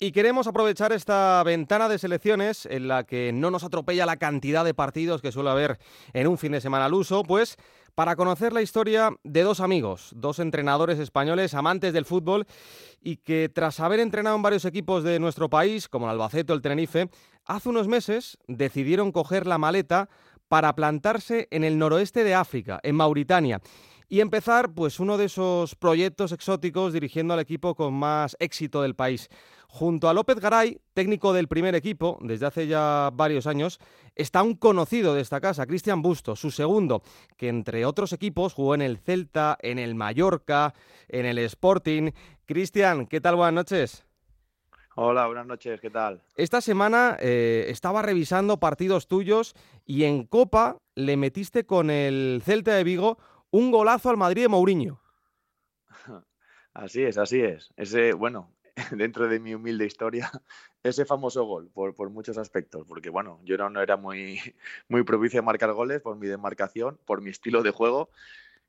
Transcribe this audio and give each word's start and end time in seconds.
Y 0.00 0.12
queremos 0.12 0.46
aprovechar 0.46 0.92
esta 0.92 1.42
ventana 1.42 1.88
de 1.88 1.98
selecciones 1.98 2.66
en 2.66 2.86
la 2.86 3.02
que 3.02 3.32
no 3.32 3.50
nos 3.50 3.64
atropella 3.64 4.06
la 4.06 4.16
cantidad 4.16 4.64
de 4.64 4.72
partidos 4.72 5.20
que 5.20 5.32
suele 5.32 5.50
haber 5.50 5.80
en 6.12 6.28
un 6.28 6.38
fin 6.38 6.52
de 6.52 6.60
semana 6.60 6.84
al 6.84 6.94
uso, 6.94 7.24
pues 7.24 7.56
para 7.96 8.14
conocer 8.14 8.52
la 8.52 8.62
historia 8.62 9.10
de 9.24 9.42
dos 9.42 9.58
amigos, 9.58 10.12
dos 10.14 10.38
entrenadores 10.38 11.00
españoles 11.00 11.52
amantes 11.54 11.92
del 11.92 12.04
fútbol 12.04 12.46
y 13.02 13.16
que 13.16 13.50
tras 13.52 13.80
haber 13.80 13.98
entrenado 13.98 14.36
en 14.36 14.42
varios 14.42 14.64
equipos 14.66 15.02
de 15.02 15.18
nuestro 15.18 15.50
país, 15.50 15.88
como 15.88 16.06
el 16.06 16.12
Albacete 16.12 16.52
o 16.52 16.54
el 16.54 16.62
Tenerife, 16.62 17.10
hace 17.44 17.68
unos 17.68 17.88
meses 17.88 18.38
decidieron 18.46 19.10
coger 19.10 19.48
la 19.48 19.58
maleta 19.58 20.08
para 20.46 20.76
plantarse 20.76 21.48
en 21.50 21.64
el 21.64 21.76
noroeste 21.76 22.22
de 22.22 22.36
África, 22.36 22.78
en 22.84 22.94
Mauritania 22.94 23.60
y 24.08 24.20
empezar 24.20 24.72
pues 24.72 25.00
uno 25.00 25.18
de 25.18 25.26
esos 25.26 25.74
proyectos 25.74 26.32
exóticos 26.32 26.92
dirigiendo 26.92 27.34
al 27.34 27.40
equipo 27.40 27.74
con 27.74 27.94
más 27.94 28.36
éxito 28.40 28.82
del 28.82 28.94
país. 28.94 29.28
Junto 29.70 30.08
a 30.08 30.14
López 30.14 30.40
Garay, 30.40 30.80
técnico 30.94 31.34
del 31.34 31.46
primer 31.46 31.74
equipo 31.74 32.18
desde 32.22 32.46
hace 32.46 32.66
ya 32.66 33.10
varios 33.12 33.46
años, 33.46 33.78
está 34.16 34.42
un 34.42 34.54
conocido 34.54 35.14
de 35.14 35.20
esta 35.20 35.40
casa, 35.40 35.66
Cristian 35.66 36.00
Busto, 36.00 36.36
su 36.36 36.50
segundo, 36.50 37.02
que 37.36 37.48
entre 37.48 37.84
otros 37.84 38.14
equipos 38.14 38.54
jugó 38.54 38.74
en 38.74 38.82
el 38.82 38.96
Celta, 38.96 39.58
en 39.60 39.78
el 39.78 39.94
Mallorca, 39.94 40.72
en 41.06 41.26
el 41.26 41.38
Sporting. 41.38 42.12
Cristian, 42.46 43.06
¿qué 43.06 43.20
tal? 43.20 43.36
Buenas 43.36 43.54
noches. 43.54 44.06
Hola, 44.96 45.26
buenas 45.26 45.46
noches, 45.46 45.80
¿qué 45.80 45.90
tal? 45.90 46.22
Esta 46.34 46.60
semana 46.60 47.16
eh, 47.20 47.66
estaba 47.68 48.02
revisando 48.02 48.58
partidos 48.58 49.06
tuyos 49.06 49.54
y 49.84 50.04
en 50.04 50.24
Copa 50.24 50.78
le 50.96 51.16
metiste 51.16 51.66
con 51.66 51.90
el 51.90 52.42
Celta 52.42 52.74
de 52.74 52.84
Vigo 52.84 53.18
un 53.50 53.70
golazo 53.70 54.10
al 54.10 54.16
Madrid 54.16 54.42
de 54.42 54.48
Mourinho. 54.48 55.00
Así 56.74 57.02
es, 57.02 57.18
así 57.18 57.40
es. 57.40 57.72
Ese, 57.76 58.12
bueno, 58.12 58.52
dentro 58.96 59.28
de 59.28 59.40
mi 59.40 59.54
humilde 59.54 59.86
historia, 59.86 60.30
ese 60.82 61.04
famoso 61.04 61.44
gol, 61.44 61.70
por, 61.72 62.10
muchos 62.10 62.38
aspectos, 62.38 62.84
porque 62.86 63.10
bueno, 63.10 63.40
yo 63.44 63.56
no, 63.56 63.70
no 63.70 63.82
era 63.82 63.96
muy, 63.96 64.40
muy 64.88 65.02
propicio 65.02 65.40
a 65.40 65.42
marcar 65.42 65.72
goles 65.72 66.00
por 66.00 66.16
mi 66.16 66.26
demarcación, 66.26 66.98
por 67.04 67.20
mi 67.20 67.30
estilo 67.30 67.62
de 67.62 67.70
juego, 67.70 68.10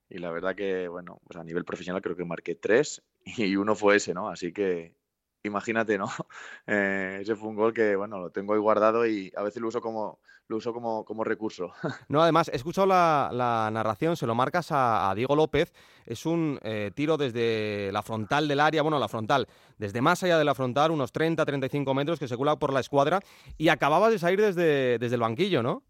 y 0.10 0.18
la 0.18 0.32
verdad 0.32 0.56
que, 0.56 0.88
bueno, 0.88 1.22
pues 1.26 1.40
a 1.40 1.44
nivel 1.44 1.66
profesional 1.66 2.02
creo 2.02 2.16
que 2.16 2.26
marqué 2.26 2.56
tres 2.56 3.04
y 3.24 3.56
uno 3.56 3.76
fue 3.76 3.98
ese, 3.98 4.14
¿no? 4.14 4.30
Así 4.30 4.52
que 4.52 4.96
imagínate, 5.44 5.98
¿no? 5.98 6.08
Eh, 6.68 7.20
ese 7.22 7.36
fue 7.36 7.50
un 7.50 7.56
gol 7.56 7.74
que, 7.74 7.96
bueno, 7.96 8.20
lo 8.20 8.30
tengo 8.30 8.54
ahí 8.54 8.60
guardado 8.60 9.08
y 9.08 9.32
a 9.36 9.42
veces 9.42 9.62
lo 9.62 9.70
uso 9.70 9.82
como, 9.82 10.20
lo 10.48 10.58
uso 10.58 10.74
como, 10.74 11.04
como 11.04 11.24
recurso. 11.24 11.72
No, 12.10 12.22
además, 12.22 12.50
he 12.50 12.56
escuchado 12.56 12.86
la, 12.86 13.70
narración, 13.72 14.16
se 14.16 14.28
lo 14.28 14.36
marcas 14.36 14.68
a, 14.72 15.12
Diego 15.16 15.36
López, 15.36 15.74
es 16.06 16.26
un 16.26 16.60
eh, 16.64 16.92
tiro 16.94 17.18
desde 17.18 17.92
la 17.92 18.04
frontal 18.04 18.48
del 18.48 18.60
área, 18.60 18.82
bueno, 18.82 19.00
la 19.00 19.08
frontal, 19.08 19.48
desde 19.78 20.02
más 20.02 20.22
allá 20.24 20.38
de 20.38 20.46
la 20.46 20.54
frontal, 20.54 20.92
unos 20.92 21.14
30-35 21.14 21.96
metros 21.96 22.20
que 22.20 22.28
se 22.28 22.38
cula 22.38 22.58
por 22.58 22.74
la 22.74 22.82
escuadra 22.82 23.20
y 23.58 23.70
acababas 23.70 24.12
de 24.12 24.20
salir 24.20 24.42
desde, 24.42 25.00
desde 25.00 25.16
el 25.16 25.22
banquillo, 25.22 25.64
¿no? 25.64 25.84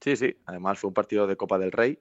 Sí, 0.00 0.16
sí, 0.16 0.36
además 0.46 0.78
fue 0.78 0.88
un 0.88 0.94
partido 0.94 1.26
de 1.26 1.36
Copa 1.36 1.58
del 1.58 1.72
Rey 1.72 1.98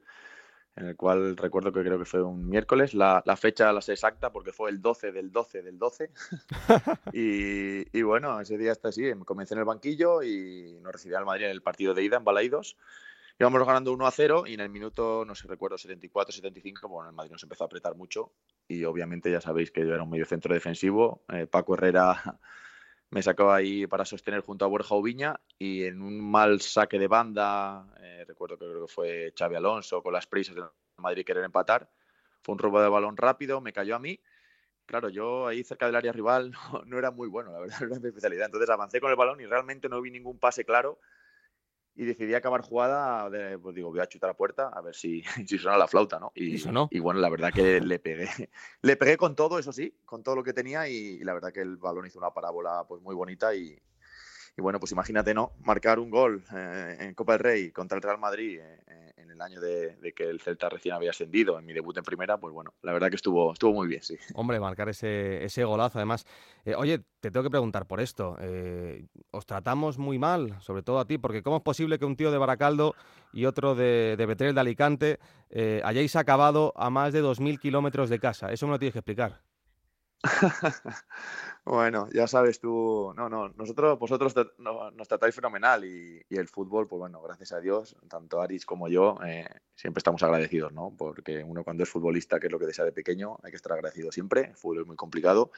en 0.75 0.87
el 0.87 0.95
cual 0.95 1.37
recuerdo 1.37 1.71
que 1.71 1.81
creo 1.81 1.97
que 1.97 2.05
fue 2.05 2.21
un 2.21 2.49
miércoles, 2.49 2.93
la, 2.93 3.23
fecha 3.37 3.71
la 3.71 3.81
sé 3.81 3.93
exacta 3.93 4.31
porque 4.31 4.51
fue 4.51 4.69
el 4.69 4.81
12 4.81 5.11
del 5.11 5.31
12 5.31 5.61
del 5.61 5.79
12. 5.79 6.11
y, 7.13 8.01
bueno, 8.01 8.39
ese 8.41 8.57
día 8.57 8.73
está 8.73 8.89
así, 8.89 9.03
comencé 9.25 9.53
en 9.53 9.59
el 9.59 9.65
banquillo 9.65 10.21
y 10.21 10.77
nos 10.81 10.91
recibía 10.91 11.19
el 11.19 11.25
Madrid 11.25 11.45
en 11.45 11.51
el 11.51 11.61
partido 11.61 11.93
de 11.93 12.03
ida 12.03 12.17
en 12.17 12.25
Balaidos. 12.25 12.77
Íbamos 13.39 13.65
ganando 13.65 13.91
1 13.93 14.07
a 14.07 14.11
0 14.11 14.43
y 14.47 14.53
en 14.53 14.61
el 14.61 14.69
minuto, 14.69 15.25
no 15.25 15.35
sé, 15.35 15.47
recuerdo, 15.47 15.77
74, 15.77 16.33
75, 16.33 16.87
bueno, 16.87 17.09
el 17.09 17.15
Madrid 17.15 17.31
nos 17.31 17.43
empezó 17.43 17.65
a 17.65 17.67
apretar 17.67 17.95
mucho 17.95 18.31
y 18.67 18.85
obviamente 18.85 19.29
ya 19.29 19.41
sabéis 19.41 19.71
que 19.71 19.81
yo 19.81 19.93
era 19.93 20.03
un 20.03 20.09
medio 20.09 20.25
centro 20.25 20.53
defensivo. 20.53 21.23
Eh, 21.29 21.45
Paco 21.45 21.73
Herrera 21.73 22.39
me 23.11 23.21
sacó 23.21 23.51
ahí 23.51 23.87
para 23.87 24.05
sostener 24.05 24.41
junto 24.41 24.65
a 24.65 24.67
Borja 24.67 24.95
Ubiña 24.95 25.39
y 25.57 25.83
en 25.85 26.01
un 26.01 26.19
mal 26.19 26.61
saque 26.61 26.99
de 26.99 27.07
banda, 27.07 27.87
eh, 28.01 28.25
recuerdo 28.27 28.57
que 28.57 28.65
creo 28.65 28.85
que 28.85 28.91
fue 28.91 29.33
Xavi 29.37 29.55
Alonso 29.55 30.01
con 30.01 30.13
las 30.13 30.27
prisas 30.27 30.55
de 30.55 30.63
Madrid 30.97 31.25
querer 31.25 31.43
empatar, 31.43 31.89
fue 32.41 32.53
un 32.53 32.59
robo 32.59 32.81
de 32.81 32.89
balón 32.89 33.17
rápido, 33.17 33.61
me 33.61 33.73
cayó 33.73 33.95
a 33.95 33.99
mí. 33.99 34.19
Claro, 34.85 35.09
yo 35.09 35.47
ahí 35.47 35.63
cerca 35.63 35.87
del 35.87 35.95
área 35.95 36.11
rival 36.11 36.51
no, 36.85 36.97
era 36.97 37.11
muy 37.11 37.27
bueno, 37.27 37.51
la 37.51 37.59
verdad, 37.59 37.79
no 37.81 37.87
era 37.87 37.99
mi 37.99 38.07
especialidad. 38.07 38.45
Entonces 38.45 38.69
avancé 38.69 39.01
con 39.01 39.09
el 39.09 39.15
balón 39.15 39.41
y 39.41 39.45
realmente 39.45 39.89
no 39.89 40.01
vi 40.01 40.11
ningún 40.11 40.37
pase 40.37 40.63
claro 40.63 40.99
y 41.95 42.05
decidí 42.05 42.33
acabar 42.33 42.61
jugada, 42.61 43.29
de, 43.29 43.57
pues 43.57 43.73
digo, 43.73 43.89
voy 43.89 44.01
a 44.01 44.07
chutar 44.07 44.29
a 44.29 44.33
puerta 44.35 44.69
a 44.69 44.81
ver 44.81 44.95
si, 44.95 45.23
si 45.47 45.57
suena 45.57 45.77
la 45.77 45.87
flauta, 45.87 46.19
¿no? 46.19 46.31
Y, 46.35 46.61
y 46.91 46.99
bueno, 46.99 47.19
la 47.19 47.29
verdad 47.29 47.53
que 47.53 47.79
le 47.79 47.99
pegué. 47.99 48.27
le 48.81 48.95
pegué 48.97 49.17
con 49.17 49.35
todo, 49.35 49.59
eso 49.59 49.71
sí, 49.71 49.95
con 50.05 50.21
todo 50.21 50.35
lo 50.35 50.43
que 50.43 50.53
tenía 50.53 50.87
y, 50.89 51.19
la 51.19 51.33
verdad 51.33 51.53
que 51.53 51.61
el 51.61 51.77
balón 51.77 52.05
hizo 52.05 52.19
una 52.19 52.31
parábola 52.31 52.85
pues 52.87 53.01
muy 53.01 53.15
bonita 53.15 53.55
y, 53.55 53.77
y 54.57 54.61
bueno, 54.61 54.79
pues 54.79 54.91
imagínate, 54.93 55.33
¿no? 55.33 55.51
Marcar 55.63 55.99
un 55.99 56.09
gol 56.09 56.43
eh, 56.53 56.97
en 57.01 57.13
Copa 57.13 57.33
del 57.33 57.39
Rey 57.39 57.71
contra 57.71 57.97
el 57.97 58.01
Real 58.01 58.17
Madrid 58.17 58.59
eh, 58.61 59.11
en 59.17 59.29
el 59.29 59.41
año 59.41 59.59
de, 59.59 59.97
que 60.15 60.29
el 60.29 60.39
Celta 60.39 60.69
recién 60.69 60.95
había 60.95 61.09
ascendido, 61.09 61.59
en 61.59 61.65
mi 61.65 61.73
debut 61.73 61.97
en 61.97 62.05
primera, 62.05 62.37
pues 62.37 62.53
bueno, 62.53 62.73
la 62.81 62.93
verdad 62.93 63.09
que 63.09 63.17
estuvo, 63.17 63.51
estuvo 63.51 63.73
muy 63.73 63.87
bien, 63.87 64.01
sí. 64.01 64.15
Hombre, 64.33 64.59
marcar 64.61 64.87
ese, 64.87 65.43
ese 65.43 65.65
golazo, 65.65 65.99
además. 65.99 66.25
Eh, 66.63 66.73
oye, 66.73 66.99
te 67.19 67.31
tengo 67.31 67.43
que 67.43 67.49
preguntar 67.49 67.85
por 67.85 67.99
esto. 67.99 68.37
¿Os 69.31 69.45
tratamos 69.45 69.97
muy 69.97 70.19
mal, 70.19 70.55
sobre 70.61 70.83
todo 70.83 70.99
a 70.99 71.05
ti? 71.05 71.17
Porque 71.17 71.43
¿cómo 71.43 71.57
es 71.57 71.63
posible 71.63 71.99
que 71.99 72.05
un 72.05 72.15
tío 72.15 72.31
de 72.31 72.37
Baracaldo 72.37 72.95
y 73.33 73.45
otro 73.45 73.75
de, 73.75 74.15
de 74.17 74.25
Betrel 74.25 74.55
de 74.55 74.61
Alicante 74.61 75.19
hayáis 75.83 76.15
acabado 76.15 76.71
a 76.77 76.89
más 76.89 77.11
de 77.11 77.21
2.000 77.21 77.59
kilómetros 77.59 78.09
de 78.09 78.19
casa? 78.19 78.53
Eso 78.53 78.67
me 78.67 78.73
lo 78.73 78.79
tienes 78.79 78.93
que 78.93 78.99
explicar. 78.99 79.41
bueno, 81.65 82.09
ya 82.13 82.27
sabes 82.27 82.59
tú, 82.59 83.13
no, 83.15 83.29
no, 83.29 83.49
nosotros, 83.49 83.99
vosotros 83.99 84.33
nos 84.57 85.07
tratáis 85.07 85.35
fenomenal 85.35 85.85
y, 85.85 86.25
el 86.29 86.47
fútbol, 86.47 86.87
pues 86.87 86.99
bueno, 86.99 87.21
gracias 87.21 87.53
a 87.53 87.59
Dios, 87.59 87.95
tanto 88.09 88.41
Aris 88.41 88.65
como 88.65 88.87
yo, 88.87 89.17
eh, 89.25 89.47
siempre 89.75 89.99
estamos 89.99 90.21
agradecidos, 90.23 90.73
¿no? 90.73 90.93
Porque 90.97 91.43
uno 91.43 91.63
cuando 91.63 91.83
es 91.83 91.89
futbolista, 91.89 92.39
que 92.39 92.47
es 92.47 92.51
lo 92.51 92.59
que 92.59 92.65
desea 92.65 92.85
de 92.85 92.91
pequeño, 92.91 93.37
hay 93.43 93.51
que 93.51 93.57
estar 93.57 93.71
agradecido 93.71 94.11
siempre, 94.11 94.41
el 94.49 94.57
fútbol 94.57 94.81
es 94.81 94.87
muy 94.87 94.95
complicado. 94.95 95.51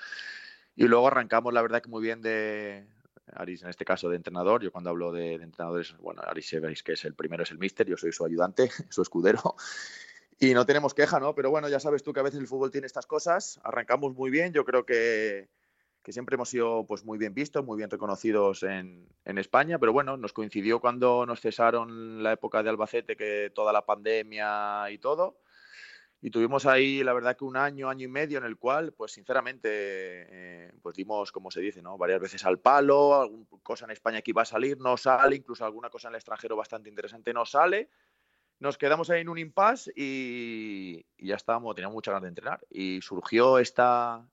Y 0.75 0.87
luego 0.87 1.07
arrancamos, 1.07 1.53
la 1.53 1.63
verdad 1.63 1.81
que 1.81 1.89
muy 1.89 2.03
bien 2.03 2.21
de, 2.21 2.85
Aris 3.33 3.63
en 3.63 3.69
este 3.69 3.85
caso 3.85 4.09
de 4.09 4.15
entrenador, 4.15 4.63
yo 4.63 4.71
cuando 4.71 4.89
hablo 4.89 5.11
de, 5.11 5.35
entrenadores, 5.35 5.95
bueno, 5.97 6.21
Aris 6.25 6.49
sabéis 6.49 6.83
que 6.83 6.93
es 6.93 7.05
el 7.05 7.13
primero, 7.13 7.43
es 7.43 7.51
el 7.51 7.57
mister, 7.57 7.87
yo 7.87 7.97
soy 7.97 8.11
su 8.11 8.25
ayudante, 8.25 8.69
su 8.89 9.01
escudero, 9.01 9.55
y 10.39 10.53
no 10.53 10.65
tenemos 10.65 10.93
queja, 10.93 11.19
¿no? 11.19 11.33
Pero 11.33 11.49
bueno, 11.49 11.67
ya 11.67 11.79
sabes 11.79 12.03
tú 12.03 12.13
que 12.13 12.19
a 12.19 12.23
veces 12.23 12.39
el 12.39 12.47
fútbol 12.47 12.71
tiene 12.71 12.87
estas 12.87 13.07
cosas. 13.07 13.59
Arrancamos 13.63 14.13
muy 14.13 14.29
bien, 14.29 14.53
yo 14.53 14.65
creo 14.65 14.85
que, 14.85 15.49
que 16.03 16.11
siempre 16.11 16.35
hemos 16.35 16.49
sido 16.49 16.85
pues, 16.85 17.03
muy 17.03 17.17
bien 17.17 17.33
vistos, 17.33 17.65
muy 17.65 17.77
bien 17.77 17.89
reconocidos 17.89 18.61
en, 18.63 19.07
en, 19.25 19.37
España, 19.39 19.79
pero 19.79 19.93
bueno, 19.93 20.15
nos 20.15 20.33
coincidió 20.33 20.79
cuando 20.79 21.25
nos 21.25 21.41
cesaron 21.41 22.21
la 22.21 22.33
época 22.33 22.61
de 22.61 22.69
Albacete, 22.69 23.17
que 23.17 23.51
toda 23.53 23.73
la 23.73 23.85
pandemia 23.85 24.91
y 24.91 24.99
todo. 24.99 25.39
Y 26.19 26.29
tuvimos 26.29 26.65
ahí, 26.65 27.03
la 27.03 27.13
verdad, 27.13 27.35
que 27.35 27.45
un 27.45 27.57
año, 27.57 27.89
año 27.89 28.05
y 28.05 28.07
medio 28.07 28.37
en 28.37 28.45
el 28.45 28.57
cual, 28.57 28.91
pues 28.93 29.11
sinceramente, 29.11 29.69
eh, 29.71 30.71
pues 30.81 30.95
dimos, 30.95 31.31
como 31.31 31.51
se 31.51 31.61
dice, 31.61 31.81
¿no? 31.81 31.97
Varias 31.97 32.19
veces 32.19 32.43
al 32.45 32.59
palo, 32.59 33.21
alguna 33.21 33.45
cosa 33.63 33.85
en 33.85 33.91
España 33.91 34.21
que 34.21 34.31
iba 34.31 34.41
a 34.41 34.45
salir, 34.45 34.79
no 34.79 34.97
sale, 34.97 35.35
incluso 35.35 35.63
alguna 35.65 35.89
cosa 35.89 36.07
en 36.07 36.13
el 36.13 36.17
extranjero 36.17 36.55
bastante 36.55 36.89
interesante 36.89 37.33
no 37.33 37.45
sale 37.45 37.89
nos 38.59 38.77
quedamos 38.77 39.09
ahí 39.09 39.21
en 39.21 39.29
un 39.29 39.37
impasse 39.37 39.91
y, 39.95 41.05
ya 41.17 41.35
estábamos, 41.35 41.75
teníamos 41.75 41.93
muchas 41.95 42.13
ganas 42.13 42.23
de 42.23 42.29
entrenar. 42.29 42.59
Y 42.69 43.01
surgió 43.01 43.59
esta, 43.59 44.27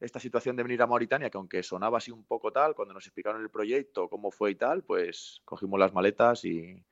esta 0.00 0.20
situación 0.20 0.56
de 0.56 0.62
venir 0.62 0.82
a 0.82 0.86
Mauritania, 0.86 1.30
que 1.30 1.38
aunque 1.38 1.62
sonaba 1.62 1.98
así 1.98 2.10
un 2.10 2.24
poco 2.24 2.52
tal, 2.52 2.74
cuando 2.74 2.94
nos 2.94 3.06
explicaron 3.06 3.42
el 3.42 3.50
proyecto, 3.50 4.08
cómo 4.08 4.30
fue 4.30 4.52
y 4.52 4.54
tal, 4.54 4.84
pues 4.84 5.40
cogimos 5.44 5.78
las 5.80 5.92
maletas 5.92 6.44
y, 6.44 6.84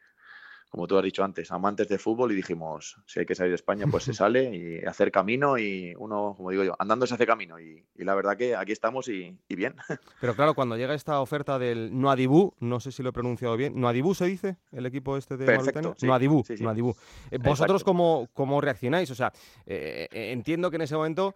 como 0.76 0.86
tú 0.86 0.98
has 0.98 1.04
dicho 1.04 1.24
antes, 1.24 1.50
amantes 1.52 1.88
de 1.88 1.96
fútbol 1.96 2.32
y 2.32 2.34
dijimos, 2.34 2.98
si 3.06 3.18
hay 3.18 3.24
que 3.24 3.34
salir 3.34 3.52
de 3.52 3.54
España, 3.54 3.86
pues 3.90 4.04
se 4.04 4.12
sale 4.12 4.54
y 4.54 4.84
hacer 4.84 5.10
camino 5.10 5.56
y 5.56 5.94
uno, 5.96 6.34
como 6.36 6.50
digo 6.50 6.64
yo, 6.64 6.76
andando 6.78 7.06
se 7.06 7.14
hace 7.14 7.26
camino 7.26 7.58
y, 7.58 7.82
la 7.96 8.14
verdad 8.14 8.36
que 8.36 8.54
aquí 8.54 8.72
estamos 8.72 9.08
y, 9.08 9.38
bien. 9.48 9.74
Pero 10.20 10.34
claro, 10.36 10.52
cuando 10.52 10.76
llega 10.76 10.92
esta 10.92 11.20
oferta 11.22 11.58
del 11.58 11.98
Noadibú, 11.98 12.52
no 12.60 12.78
sé 12.78 12.92
si 12.92 13.02
lo 13.02 13.08
he 13.08 13.12
pronunciado 13.14 13.56
bien, 13.56 13.80
¿Noadibú 13.80 14.14
se 14.14 14.26
dice 14.26 14.58
el 14.70 14.84
equipo 14.84 15.16
este 15.16 15.38
de 15.38 15.46
Mauritania? 15.46 15.94
Sí, 15.96 16.06
Noadibú, 16.06 16.94
eh, 17.30 17.38
¿Vosotros 17.38 17.82
cómo, 17.82 18.28
cómo, 18.34 18.60
reaccionáis? 18.60 19.10
O 19.10 19.14
sea, 19.14 19.32
eh, 19.64 20.08
eh, 20.12 20.32
entiendo 20.32 20.68
que 20.68 20.76
en 20.76 20.82
ese 20.82 20.94
momento 20.94 21.34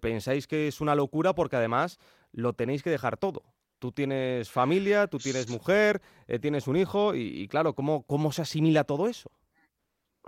pensáis 0.00 0.46
que 0.46 0.68
es 0.68 0.82
una 0.82 0.94
locura 0.94 1.34
porque 1.34 1.56
además 1.56 1.98
lo 2.32 2.52
tenéis 2.52 2.82
que 2.82 2.90
dejar 2.90 3.16
todo 3.16 3.42
tú 3.82 3.90
tienes 3.90 4.48
familia, 4.48 5.08
tú 5.08 5.18
tienes 5.18 5.50
mujer, 5.50 6.00
eh, 6.28 6.38
tienes 6.38 6.68
un 6.68 6.76
hijo 6.76 7.16
y, 7.16 7.48
claro, 7.48 7.74
¿cómo, 7.74 8.04
¿cómo 8.04 8.30
se 8.30 8.42
asimila 8.42 8.84
todo 8.84 9.08
eso? 9.08 9.32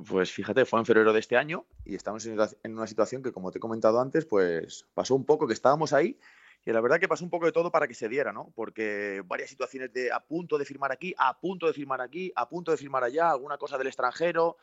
Pues 0.09 0.33
fíjate, 0.33 0.65
fue 0.65 0.81
en 0.81 0.87
febrero 0.87 1.13
de 1.13 1.21
este 1.21 1.37
año 1.37 1.65
y 1.85 1.95
estamos 1.95 2.27
en 2.27 2.73
una 2.73 2.89
situación 2.89 3.23
que, 3.23 3.31
como 3.31 3.53
te 3.53 3.59
he 3.59 3.61
comentado 3.61 4.01
antes, 4.01 4.27
pues 4.27 4.89
pasó 4.93 5.15
un 5.15 5.25
poco 5.25 5.47
que 5.47 5.53
estábamos 5.53 5.93
ahí 5.93 6.19
y 6.67 6.73
la 6.73 6.81
verdad 6.81 6.99
que 6.99 7.07
pasó 7.07 7.23
un 7.23 7.31
poco 7.31 7.47
de 7.47 7.53
todo 7.53 7.71
para 7.71 7.87
que 7.87 7.95
se 7.95 8.09
diera, 8.09 8.33
¿no? 8.33 8.51
Porque 8.57 9.23
varias 9.25 9.51
situaciones 9.51 9.93
de 9.93 10.11
a 10.11 10.19
punto 10.19 10.59
de 10.59 10.65
firmar 10.65 10.91
aquí, 10.91 11.15
a 11.17 11.39
punto 11.39 11.69
de 11.69 11.75
firmar 11.75 12.01
aquí, 12.01 12.33
a 12.35 12.49
punto 12.49 12.73
de 12.73 12.77
firmar 12.77 13.05
allá, 13.05 13.31
alguna 13.31 13.57
cosa 13.57 13.79
del 13.79 13.87
extranjero, 13.87 14.57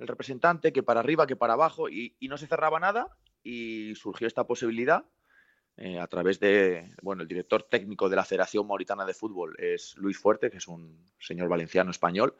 el 0.00 0.08
representante, 0.08 0.72
que 0.72 0.82
para 0.82 0.98
arriba, 0.98 1.28
que 1.28 1.36
para 1.36 1.52
abajo, 1.52 1.88
y, 1.88 2.16
y 2.18 2.26
no 2.26 2.38
se 2.38 2.48
cerraba 2.48 2.80
nada 2.80 3.16
y 3.44 3.94
surgió 3.94 4.26
esta 4.26 4.48
posibilidad 4.48 5.04
eh, 5.76 5.98
a 5.98 6.06
través 6.06 6.40
de, 6.40 6.94
bueno, 7.02 7.22
el 7.22 7.28
director 7.28 7.62
técnico 7.64 8.08
de 8.08 8.16
la 8.16 8.24
Federación 8.24 8.66
Mauritana 8.66 9.04
de 9.04 9.14
Fútbol 9.14 9.54
es 9.58 9.96
Luis 9.96 10.18
Fuerte, 10.18 10.50
que 10.50 10.58
es 10.58 10.68
un 10.68 11.04
señor 11.18 11.48
valenciano 11.48 11.90
español, 11.90 12.34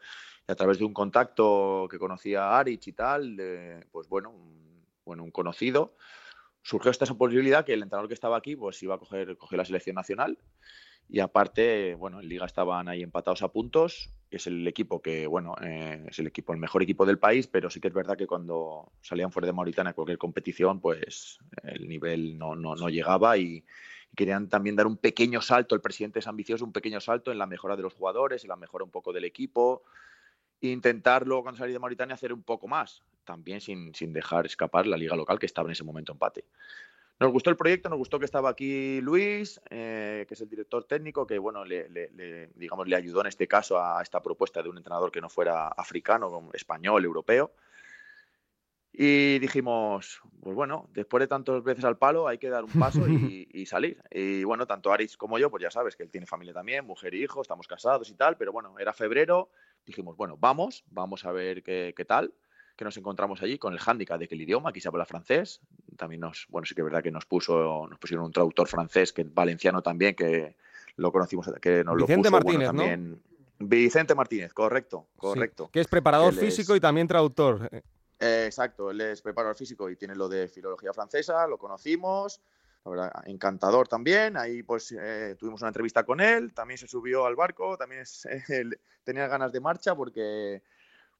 y 0.49 0.53
a 0.53 0.55
través 0.55 0.79
de 0.79 0.85
un 0.85 0.95
contacto 0.95 1.89
que 1.91 1.99
conocía 1.99 2.45
a 2.45 2.59
Arich 2.59 2.89
y 2.89 2.93
tal, 2.93 3.37
pues 3.91 4.09
bueno, 4.09 4.31
un, 4.31 4.85
bueno, 5.05 5.23
un 5.23 5.31
conocido, 5.31 5.95
surgió 6.63 6.91
esta 6.91 7.07
posibilidad 7.07 7.65
que 7.65 7.75
el 7.75 7.83
entrenador 7.83 8.09
que 8.09 8.15
estaba 8.15 8.37
aquí 8.37 8.57
pues 8.57 8.83
iba 8.83 8.97
a 8.97 8.99
coger, 8.99 9.37
coger 9.37 9.59
la 9.59 9.65
selección 9.65 9.95
nacional 9.95 10.39
y 11.09 11.21
aparte, 11.21 11.95
bueno, 11.95 12.21
en 12.21 12.29
Liga 12.29 12.47
estaban 12.47 12.89
ahí 12.89 13.03
empatados 13.03 13.43
a 13.43 13.49
puntos. 13.49 14.11
Es 14.31 14.47
el 14.47 14.67
equipo 14.67 15.01
que, 15.01 15.27
bueno, 15.27 15.55
eh, 15.63 16.05
es 16.09 16.19
el 16.19 16.27
equipo, 16.27 16.53
el 16.53 16.59
mejor 16.59 16.83
equipo 16.83 17.07
del 17.07 17.19
país, 17.19 17.47
pero 17.47 17.71
sí 17.71 17.81
que 17.81 17.89
es 17.89 17.95
verdad 17.95 18.17
que 18.17 18.27
cuando 18.27 18.93
salían 19.01 19.31
fuera 19.31 19.47
de 19.47 19.53
Mauritania 19.53 19.91
a 19.91 19.95
cualquier 19.95 20.19
competición, 20.19 20.81
pues 20.81 21.39
el 21.63 21.89
nivel 21.89 22.37
no, 22.37 22.57
no, 22.57 22.75
no 22.75 22.89
llegaba 22.89 23.39
y, 23.39 23.65
querían 24.17 24.49
también 24.49 24.75
dar 24.75 24.87
un 24.87 24.97
pequeño 24.97 25.41
salto. 25.41 25.77
El 25.77 25.81
presidente 25.81 26.19
es 26.19 26.27
ambicioso, 26.27 26.65
un 26.65 26.73
pequeño 26.73 27.01
salto 27.01 27.31
en 27.31 27.39
la 27.39 27.47
mejora 27.47 27.77
de 27.77 27.83
los 27.83 27.95
jugadores, 27.95 28.43
en 28.43 28.49
la 28.49 28.57
mejora 28.57 28.83
un 28.85 28.91
poco 28.91 29.13
del 29.13 29.25
equipo. 29.25 29.85
E 30.61 30.69
intentarlo 30.69 31.43
cuando 31.43 31.59
salí 31.59 31.73
de 31.73 31.79
Mauritania 31.79 32.15
hacer 32.15 32.33
un 32.33 32.43
poco 32.43 32.67
más, 32.67 33.05
también 33.25 33.61
sin, 33.61 33.95
sin 33.95 34.13
dejar 34.13 34.47
escapar 34.47 34.87
la 34.87 34.97
liga 34.97 35.15
local 35.15 35.39
que 35.39 35.47
estaba 35.47 35.69
en 35.69 35.73
ese 35.73 35.85
momento 35.85 36.13
empate. 36.13 36.45
Nos 37.19 37.33
gustó 37.33 37.49
el 37.49 37.57
proyecto, 37.57 37.89
nos 37.89 37.99
gustó 37.99 38.19
que 38.19 38.27
estaba 38.27 38.51
aquí 38.51 39.01
Luis, 39.01 39.59
eh, 39.71 40.27
que 40.29 40.35
es 40.35 40.41
el 40.43 40.51
director 40.51 40.85
técnico, 40.85 41.27
que 41.27 41.39
bueno, 41.39 41.65
le, 41.65 41.89
digamos, 42.55 42.87
le 42.87 42.97
ayudó 42.97 43.23
en 43.23 43.29
este 43.29 43.49
caso 43.49 43.81
a 43.83 44.03
esta 44.03 44.21
propuesta 44.21 44.63
de 44.63 44.69
un 44.69 44.77
entrenador 44.77 45.11
que 45.11 45.23
no 45.23 45.31
fuera 45.31 45.69
africano, 45.69 46.51
español, 46.53 47.05
europeo. 47.05 47.53
Y 48.93 49.39
dijimos, 49.39 50.21
pues 50.43 50.55
bueno, 50.55 50.89
después 50.93 51.21
de 51.21 51.27
tantas 51.27 51.63
veces 51.63 51.85
al 51.85 51.97
palo 51.97 52.29
hay 52.29 52.37
que 52.37 52.51
dar 52.51 52.65
un 52.65 52.73
paso 52.73 53.09
y, 53.09 53.65
salir. 53.67 54.03
Y 54.11 54.45
bueno, 54.45 54.67
tanto 54.67 54.93
Aris 54.93 55.17
como 55.17 55.39
yo, 55.39 55.51
pues 55.51 55.63
ya 55.63 55.71
sabes 55.71 55.97
que 55.97 56.03
él 56.03 56.11
tiene 56.11 56.27
familia 56.27 56.53
también, 56.53 56.85
mujer 56.85 57.15
y 57.15 57.23
hijo, 57.23 57.41
estamos 57.41 57.67
casados 57.67 58.11
y 58.11 58.15
tal, 58.15 58.37
pero 58.37 58.53
bueno, 58.53 58.79
era 58.79 58.93
febrero, 58.93 59.51
dijimos, 59.87 60.17
bueno, 60.17 60.37
vamos, 60.39 60.85
vamos 60.91 61.25
a 61.25 61.33
ver 61.33 61.63
qué, 61.63 61.95
qué 61.97 62.05
tal 62.05 62.35
que 62.77 62.85
nos 62.85 62.97
encontramos 62.97 63.43
allí 63.43 63.59
con 63.59 63.73
el 63.73 63.79
hándicap 63.79 64.19
de 64.21 64.29
que 64.29 64.35
el 64.35 64.43
idioma, 64.43 64.71
aquí 64.71 64.81
se 64.81 64.89
habla 64.89 65.07
francés, 65.07 65.61
también 65.97 66.21
nos, 66.21 66.47
bueno, 66.51 66.67
sí 66.67 66.75
que 66.75 66.83
es 66.83 66.85
verdad 66.85 67.03
que 67.03 67.11
nos 67.11 67.25
puso, 67.25 67.87
nos 67.89 67.99
pusieron 67.99 68.27
un 68.27 68.33
traductor 68.33 68.69
francés, 68.69 69.13
que 69.13 69.25
valenciano 69.25 69.83
también, 69.83 70.15
que 70.15 70.55
lo 70.97 71.11
conocimos, 71.11 71.51
que 71.61 71.83
nos 71.83 71.97
Vicente 71.97 72.31
lo 72.31 72.39
puso, 72.39 72.45
Martínez, 72.45 72.69
también. 72.69 73.23
Vicente 73.59 74.15
Martínez, 74.15 74.53
correcto, 74.53 75.07
correcto. 75.17 75.71
que 75.73 75.81
es 75.81 75.89
preparador 75.89 76.35
físico 76.35 76.77
y 76.77 76.81
también 76.81 77.09
traductor. 77.09 77.71
Eh, 78.19 78.45
exacto, 78.47 78.91
él 78.91 79.01
es 79.01 79.23
preparador 79.23 79.57
físico 79.57 79.89
y 79.89 79.97
tiene 79.97 80.15
lo 80.15 80.29
de 80.29 80.49
filología 80.49 80.93
francesa, 80.93 81.47
lo 81.47 81.57
conocimos, 81.57 82.41
la 82.85 82.91
verdad, 82.91 83.13
encantador 83.27 83.89
también. 83.89 84.37
Ahí 84.37 84.63
pues 84.63 84.93
eh, 84.93 85.35
tuvimos 85.39 85.63
una 85.63 85.69
entrevista 85.69 86.05
con 86.05 86.21
él, 86.21 86.53
también 86.53 86.77
se 86.77 86.87
subió 86.87 87.25
al 87.25 87.37
barco, 87.37 87.79
también 87.79 88.05
tenía 89.05 89.29
ganas 89.29 89.53
de 89.53 89.61
marcha 89.61 89.95
porque 89.95 90.63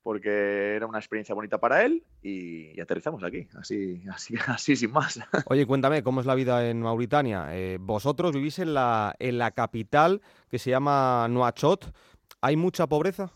porque 0.07 0.77
era 0.77 0.87
una 0.87 1.01
experiencia 1.01 1.35
bonita 1.35 1.59
para 1.59 1.85
él 1.85 2.05
y, 2.23 2.81
aterrizamos 2.81 3.25
aquí, 3.25 3.49
así, 3.59 4.05
así, 4.15 4.37
así 4.47 4.77
sin 4.77 4.93
más. 4.93 5.19
Oye, 5.47 5.67
cuéntame, 5.67 6.05
¿cómo 6.05 6.21
es 6.21 6.27
la 6.27 6.37
vida 6.37 6.71
en 6.71 6.81
Mauritania? 6.81 7.49
Eh, 7.51 7.79
vosotros 7.81 8.31
vivís 8.31 8.61
en 8.61 8.73
la, 8.73 9.17
en 9.19 9.37
la 9.37 9.51
capital 9.51 10.23
que 10.49 10.61
se 10.61 10.71
llama 10.71 11.27
Nuachot. 11.29 11.93
¿Hay 12.41 12.55
mucha 12.55 12.87
pobreza? 12.87 13.33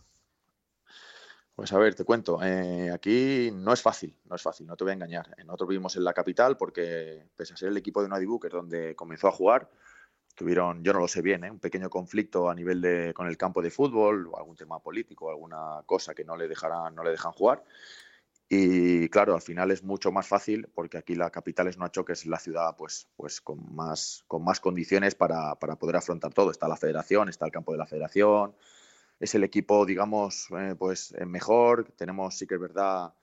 Pues 1.56 1.72
a 1.72 1.78
ver, 1.78 1.96
te 1.96 2.04
cuento. 2.04 2.40
Eh, 2.40 2.92
aquí 2.92 3.50
no 3.52 3.72
es 3.72 3.82
fácil, 3.82 4.16
no 4.26 4.36
es 4.36 4.42
fácil, 4.42 4.68
no 4.68 4.76
te 4.76 4.84
voy 4.84 4.92
a 4.92 4.94
engañar. 4.94 5.28
Nosotros 5.44 5.70
vivimos 5.70 5.96
en 5.96 6.04
la 6.04 6.12
capital 6.12 6.56
porque, 6.56 7.26
pese 7.34 7.54
a 7.54 7.56
ser 7.56 7.70
el 7.70 7.78
equipo 7.78 8.00
de 8.00 8.08
Nuadibú, 8.08 8.38
que 8.38 8.46
es 8.46 8.52
donde 8.52 8.94
comenzó 8.94 9.26
a 9.26 9.32
jugar, 9.32 9.68
tuvieron, 10.34 10.82
yo 10.82 10.92
no 10.92 11.00
lo 11.00 11.08
sé 11.08 11.22
bien, 11.22 11.44
¿eh? 11.44 11.50
un 11.50 11.58
pequeño 11.58 11.90
conflicto 11.90 12.48
a 12.48 12.54
nivel 12.54 12.80
de 12.80 13.12
con 13.14 13.26
el 13.26 13.36
campo 13.36 13.62
de 13.62 13.70
fútbol 13.70 14.28
o 14.28 14.38
algún 14.38 14.56
tema 14.56 14.78
político, 14.80 15.30
alguna 15.30 15.82
cosa 15.86 16.14
que 16.14 16.24
no 16.24 16.36
le 16.36 16.48
dejarán, 16.48 16.94
no 16.94 17.04
le 17.04 17.10
dejan 17.10 17.32
jugar. 17.32 17.64
Y 18.52 19.08
claro, 19.10 19.34
al 19.34 19.42
final 19.42 19.70
es 19.70 19.84
mucho 19.84 20.10
más 20.10 20.26
fácil 20.26 20.68
porque 20.74 20.98
aquí 20.98 21.14
la 21.14 21.30
capital 21.30 21.68
es 21.68 21.78
Nuacho, 21.78 22.04
que 22.04 22.14
es 22.14 22.26
la 22.26 22.38
ciudad 22.38 22.74
pues, 22.76 23.08
pues 23.16 23.40
con, 23.40 23.74
más, 23.74 24.24
con 24.26 24.42
más 24.42 24.58
condiciones 24.58 25.14
para, 25.14 25.54
para, 25.54 25.76
poder 25.76 25.96
afrontar 25.96 26.34
todo. 26.34 26.50
Está 26.50 26.66
la 26.66 26.76
federación, 26.76 27.28
está 27.28 27.46
el 27.46 27.52
campo 27.52 27.70
de 27.70 27.78
la 27.78 27.86
federación, 27.86 28.56
es 29.20 29.34
el 29.36 29.44
equipo, 29.44 29.86
digamos, 29.86 30.48
eh, 30.58 30.74
pues 30.76 31.14
mejor. 31.26 31.92
Tenemos, 31.96 32.36
sí 32.36 32.48
que 32.48 32.56
es 32.56 32.60
verdad, 32.60 33.14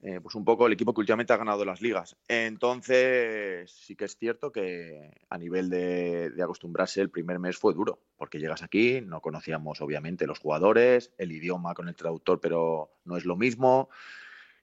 eh, 0.00 0.20
pues 0.20 0.36
un 0.36 0.44
poco 0.44 0.66
el 0.66 0.72
equipo 0.72 0.94
que 0.94 1.00
últimamente 1.00 1.32
ha 1.32 1.36
ganado 1.36 1.64
las 1.64 1.80
ligas. 1.80 2.16
Entonces, 2.28 3.70
sí 3.70 3.96
que 3.96 4.04
es 4.04 4.16
cierto 4.16 4.52
que 4.52 5.10
a 5.28 5.38
nivel 5.38 5.68
de, 5.70 6.32
acostumbrarse, 6.42 7.00
el 7.00 7.10
primer 7.10 7.38
mes 7.40 7.58
fue 7.58 7.74
duro, 7.74 8.00
porque 8.16 8.38
llegas 8.38 8.62
aquí, 8.62 9.00
no 9.00 9.20
conocíamos 9.20 9.80
obviamente 9.80 10.26
los 10.26 10.38
jugadores, 10.38 11.12
el 11.18 11.32
idioma 11.32 11.74
con 11.74 11.88
el 11.88 11.96
traductor, 11.96 12.40
pero 12.40 12.90
no 13.04 13.16
es 13.16 13.24
lo 13.24 13.36
mismo. 13.36 13.88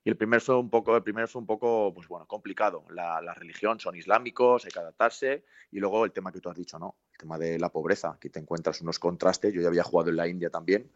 Y 0.05 0.09
el 0.09 0.17
primer 0.17 0.39
fue 0.39 0.57
un 0.57 0.69
poco, 0.69 0.95
el 0.95 1.03
primer 1.03 1.27
fue 1.27 1.41
un 1.41 1.47
poco, 1.47 1.91
pues 1.93 2.07
bueno, 2.07 2.27
complicado. 2.27 2.85
La, 2.91 3.21
la, 3.21 3.33
religión 3.33 3.79
son 3.79 3.95
islámicos, 3.95 4.63
hay 4.63 4.71
que 4.71 4.79
adaptarse. 4.79 5.43
Y 5.71 5.79
luego 5.79 6.05
el 6.05 6.11
tema 6.11 6.31
que 6.31 6.39
tú 6.39 6.49
has 6.49 6.55
dicho, 6.55 6.77
¿no? 6.77 6.95
El 7.11 7.17
tema 7.17 7.39
de 7.39 7.57
la 7.57 7.69
pobreza. 7.69 8.11
Aquí 8.11 8.29
te 8.29 8.39
encuentras 8.39 8.81
unos 8.81 8.99
contrastes. 8.99 9.51
Yo 9.51 9.61
ya 9.61 9.67
había 9.67 9.83
jugado 9.83 10.11
en 10.11 10.17
la 10.17 10.27
India 10.27 10.51
también 10.51 10.91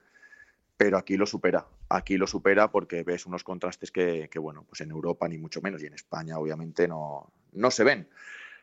pero 0.80 0.97
aquí 0.97 1.18
lo 1.18 1.25
supera. 1.25 1.68
Aquí 1.89 2.18
lo 2.18 2.27
supera 2.27 2.71
porque 2.71 3.03
ves 3.03 3.25
unos 3.25 3.44
contrastes 3.44 3.91
que, 3.91 4.30
bueno, 4.39 4.63
pues 4.63 4.81
en 4.81 4.91
Europa 4.91 5.27
ni 5.27 5.39
mucho 5.39 5.59
menos 5.62 5.81
y 5.81 5.88
en 5.88 5.94
España 5.94 6.38
obviamente 6.38 6.88
no, 6.88 7.33
no 7.51 7.71
se 7.71 7.83
ven. 7.83 8.07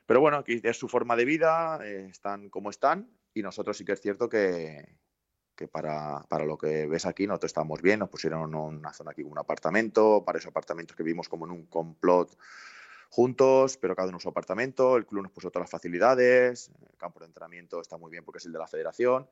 Pero 0.06 0.20
bueno, 0.20 0.37
aquí 0.37 0.61
es 0.62 0.78
su 0.78 0.88
forma 0.88 1.17
de 1.17 1.25
vida, 1.25 1.81
eh, 1.82 2.06
están 2.08 2.49
como 2.50 2.70
están 2.70 3.11
y 3.34 3.43
nosotros 3.43 3.76
sí 3.76 3.84
que 3.84 3.93
es 3.93 4.00
cierto 4.00 4.28
que, 4.28 4.96
que 5.56 5.67
para, 5.67 6.25
para, 6.28 6.44
lo 6.44 6.56
que 6.56 6.87
ves 6.87 7.05
aquí 7.05 7.26
nosotros 7.26 7.49
estamos 7.49 7.82
bien, 7.82 7.99
nos 7.99 8.11
pusieron 8.11 8.55
una 8.55 8.93
zona 8.93 9.11
aquí 9.11 9.23
como 9.23 9.32
un 9.32 9.38
apartamento, 9.40 10.23
para 10.25 10.38
esos 10.38 10.50
apartamentos 10.50 10.96
que 10.96 11.02
vivimos 11.02 11.28
como 11.28 11.46
en 11.46 11.50
un 11.50 11.67
complot 11.67 12.38
juntos, 13.11 13.76
pero 13.76 13.96
cada 13.96 14.08
uno 14.08 14.20
su 14.20 14.28
apartamento, 14.28 14.96
el 14.96 15.06
club 15.06 15.25
nos 15.25 15.32
puso 15.32 15.50
todas 15.50 15.64
las 15.64 15.70
facilidades, 15.70 16.70
el 16.88 16.96
campo 16.96 17.20
de 17.20 17.26
entrenamiento 17.26 17.81
está 17.81 17.96
muy 17.96 18.11
bien 18.11 18.25
porque 18.25 18.38
es 18.38 18.46
el 18.46 18.52
de 18.52 18.58
la 18.58 18.67
federación. 18.69 19.28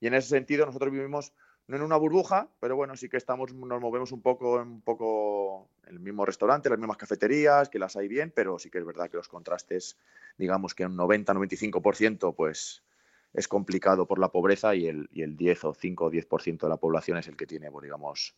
Y 0.00 0.08
en 0.08 0.14
ese 0.14 0.28
sentido 0.28 0.66
nosotros 0.66 0.92
vivimos 0.92 1.32
no 1.68 1.76
en 1.76 1.82
una 1.82 1.96
burbuja, 1.96 2.48
pero 2.60 2.76
bueno, 2.76 2.96
sí 2.96 3.08
que 3.08 3.16
estamos, 3.16 3.52
nos 3.52 3.80
movemos 3.80 4.12
un 4.12 4.22
poco, 4.22 4.62
un 4.62 4.82
poco 4.82 5.68
en 5.86 5.94
el 5.94 6.00
mismo 6.00 6.24
restaurante, 6.24 6.70
las 6.70 6.78
mismas 6.78 6.96
cafeterías, 6.96 7.68
que 7.68 7.78
las 7.78 7.96
hay 7.96 8.08
bien, 8.08 8.32
pero 8.34 8.58
sí 8.58 8.70
que 8.70 8.78
es 8.78 8.84
verdad 8.84 9.10
que 9.10 9.16
los 9.16 9.28
contrastes, 9.28 9.96
digamos 10.38 10.74
que 10.74 10.86
un 10.86 10.96
90-95%, 10.96 12.34
pues 12.34 12.84
es 13.32 13.48
complicado 13.48 14.06
por 14.06 14.18
la 14.18 14.30
pobreza 14.30 14.74
y 14.74 14.86
el, 14.86 15.08
y 15.12 15.22
el 15.22 15.36
10 15.36 15.64
o 15.64 15.74
5 15.74 16.04
o 16.04 16.10
10% 16.10 16.58
de 16.60 16.68
la 16.68 16.76
población 16.76 17.18
es 17.18 17.28
el 17.28 17.36
que 17.36 17.46
tiene, 17.46 17.70
pues, 17.70 17.82
digamos, 17.82 18.34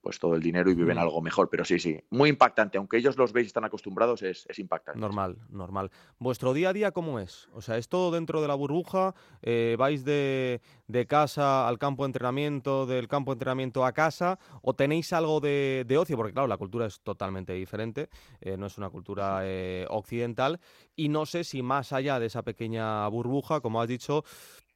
pues 0.00 0.18
todo 0.18 0.34
el 0.34 0.42
dinero 0.42 0.70
y 0.70 0.74
viven 0.74 0.96
mm. 0.96 1.00
algo 1.00 1.20
mejor. 1.20 1.48
Pero 1.50 1.64
sí, 1.64 1.78
sí, 1.78 1.98
muy 2.10 2.30
impactante. 2.30 2.78
Aunque 2.78 2.96
ellos 2.96 3.16
los 3.16 3.32
veis 3.32 3.46
y 3.46 3.48
están 3.48 3.64
acostumbrados, 3.64 4.22
es, 4.22 4.46
es, 4.48 4.58
impactante. 4.58 5.00
Normal, 5.00 5.38
normal. 5.50 5.90
¿Vuestro 6.18 6.52
día 6.52 6.70
a 6.70 6.72
día 6.72 6.92
cómo 6.92 7.20
es? 7.20 7.48
O 7.52 7.60
sea, 7.60 7.76
¿es 7.76 7.88
todo 7.88 8.10
dentro 8.10 8.40
de 8.40 8.48
la 8.48 8.54
burbuja? 8.54 9.14
Eh, 9.42 9.76
¿Vais 9.78 10.04
de, 10.04 10.60
de, 10.86 11.06
casa 11.06 11.68
al 11.68 11.78
campo 11.78 12.04
de 12.04 12.08
entrenamiento, 12.08 12.86
del 12.86 13.08
campo 13.08 13.32
de 13.32 13.34
entrenamiento 13.34 13.84
a 13.84 13.92
casa? 13.92 14.38
¿O 14.62 14.74
tenéis 14.74 15.12
algo 15.12 15.40
de, 15.40 15.84
de 15.86 15.98
ocio? 15.98 16.16
Porque 16.16 16.32
claro, 16.32 16.48
la 16.48 16.56
cultura 16.56 16.86
es 16.86 17.00
totalmente 17.00 17.52
diferente, 17.52 18.08
eh, 18.40 18.56
no 18.56 18.66
es 18.66 18.78
una 18.78 18.90
cultura 18.90 19.40
eh, 19.42 19.86
occidental. 19.90 20.60
Y 20.96 21.08
no 21.08 21.26
sé 21.26 21.44
si 21.44 21.62
más 21.62 21.92
allá 21.92 22.18
de 22.18 22.26
esa 22.26 22.42
pequeña 22.42 23.06
burbuja, 23.08 23.60
como 23.60 23.80
has 23.80 23.88
dicho, 23.88 24.24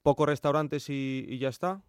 pocos 0.02 0.28
restaurantes 0.28 0.90
y, 0.90 1.25
y 1.28 1.38
ya 1.38 1.49
está. 1.49 1.83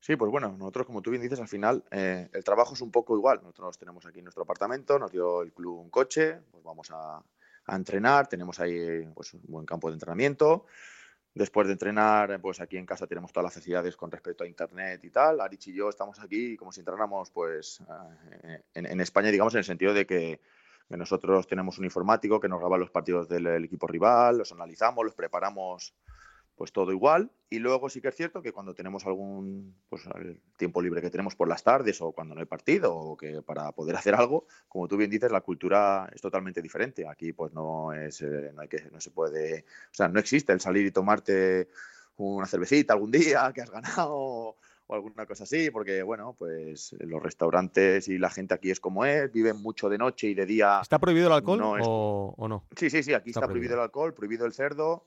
Sí, 0.00 0.16
pues 0.16 0.30
bueno, 0.30 0.54
nosotros, 0.56 0.86
como 0.86 1.02
tú 1.02 1.10
bien 1.10 1.22
dices, 1.22 1.40
al 1.40 1.48
final 1.48 1.84
eh, 1.90 2.28
el 2.32 2.44
trabajo 2.44 2.74
es 2.74 2.80
un 2.80 2.90
poco 2.90 3.16
igual. 3.16 3.40
Nosotros 3.42 3.78
tenemos 3.78 4.06
aquí 4.06 4.22
nuestro 4.22 4.44
apartamento, 4.44 4.98
nos 4.98 5.10
dio 5.10 5.42
el 5.42 5.52
club 5.52 5.80
un 5.80 5.90
coche, 5.90 6.38
pues 6.50 6.62
vamos 6.62 6.90
a, 6.92 7.22
entrenar, 7.68 8.28
tenemos 8.28 8.60
ahí 8.60 9.04
pues, 9.12 9.34
un 9.34 9.42
buen 9.48 9.66
campo 9.66 9.88
de 9.88 9.94
entrenamiento. 9.94 10.66
Después 11.34 11.66
de 11.66 11.74
entrenar, 11.74 12.40
pues 12.40 12.60
aquí 12.60 12.78
en 12.78 12.86
casa 12.86 13.06
tenemos 13.06 13.32
todas 13.32 13.44
las 13.44 13.54
facilidades 13.54 13.96
con 13.96 14.10
respecto 14.10 14.44
a 14.44 14.46
internet 14.46 15.04
y 15.04 15.10
tal. 15.10 15.40
Arich 15.40 15.66
y 15.68 15.74
yo 15.74 15.88
estamos 15.88 16.18
aquí 16.20 16.56
como 16.56 16.72
si 16.72 16.80
entrenáramos 16.80 17.30
pues 17.30 17.82
eh, 18.44 18.62
en, 18.72 19.00
España, 19.00 19.30
digamos, 19.30 19.52
en 19.54 19.58
el 19.58 19.64
sentido 19.64 19.92
de 19.92 20.06
que 20.06 20.40
nosotros 20.88 21.46
tenemos 21.46 21.78
un 21.78 21.84
informático 21.84 22.40
que 22.40 22.48
nos 22.48 22.60
graba 22.60 22.78
los 22.78 22.90
partidos 22.90 23.28
del 23.28 23.64
equipo 23.64 23.86
rival, 23.86 24.38
los 24.38 24.52
analizamos, 24.52 25.04
los 25.04 25.14
preparamos 25.14 25.94
pues 26.56 26.72
todo 26.72 26.90
igual. 26.90 27.30
Y 27.48 27.60
luego 27.60 27.88
sí 27.88 28.00
que 28.00 28.08
es 28.08 28.16
cierto 28.16 28.42
que 28.42 28.52
cuando 28.52 28.74
tenemos 28.74 29.06
algún 29.06 29.76
pues, 29.88 30.02
tiempo 30.56 30.82
libre 30.82 31.00
que 31.00 31.10
tenemos 31.10 31.36
por 31.36 31.48
las 31.48 31.62
tardes 31.62 32.00
o 32.00 32.12
cuando 32.12 32.34
no 32.34 32.40
hay 32.40 32.46
partido 32.46 32.94
o 32.96 33.16
que 33.16 33.42
para 33.42 33.70
poder 33.72 33.94
hacer 33.96 34.14
algo, 34.14 34.46
como 34.68 34.88
tú 34.88 34.96
bien 34.96 35.10
dices, 35.10 35.30
la 35.30 35.42
cultura 35.42 36.10
es 36.12 36.20
totalmente 36.20 36.60
diferente. 36.62 37.06
Aquí 37.06 37.32
pues 37.32 37.52
no 37.52 37.92
es, 37.92 38.20
eh, 38.22 38.50
no 38.54 38.62
hay 38.62 38.68
que, 38.68 38.90
no 38.90 39.00
se 39.00 39.10
puede, 39.10 39.60
o 39.90 39.94
sea, 39.94 40.08
no 40.08 40.18
existe 40.18 40.52
el 40.52 40.60
salir 40.60 40.86
y 40.86 40.90
tomarte 40.90 41.68
una 42.16 42.46
cervecita 42.46 42.94
algún 42.94 43.10
día 43.10 43.52
que 43.54 43.60
has 43.60 43.70
ganado 43.70 44.56
o 44.88 44.94
alguna 44.94 45.26
cosa 45.26 45.44
así, 45.44 45.70
porque 45.70 46.02
bueno, 46.02 46.34
pues 46.38 46.94
los 47.00 47.22
restaurantes 47.22 48.08
y 48.08 48.18
la 48.18 48.30
gente 48.30 48.54
aquí 48.54 48.70
es 48.70 48.80
como 48.80 49.04
es, 49.04 49.32
viven 49.32 49.60
mucho 49.60 49.88
de 49.88 49.98
noche 49.98 50.28
y 50.28 50.34
de 50.34 50.46
día. 50.46 50.78
¿Está 50.80 50.98
prohibido 50.98 51.26
el 51.26 51.32
alcohol 51.32 51.60
o, 51.62 52.48
no? 52.48 52.64
Sí, 52.76 52.88
sí, 52.88 53.02
sí, 53.02 53.12
aquí 53.12 53.30
está, 53.30 53.46
prohibido. 53.46 53.74
el 53.74 53.80
alcohol, 53.80 54.14
prohibido 54.14 54.46
el 54.46 54.52
cerdo, 54.52 55.06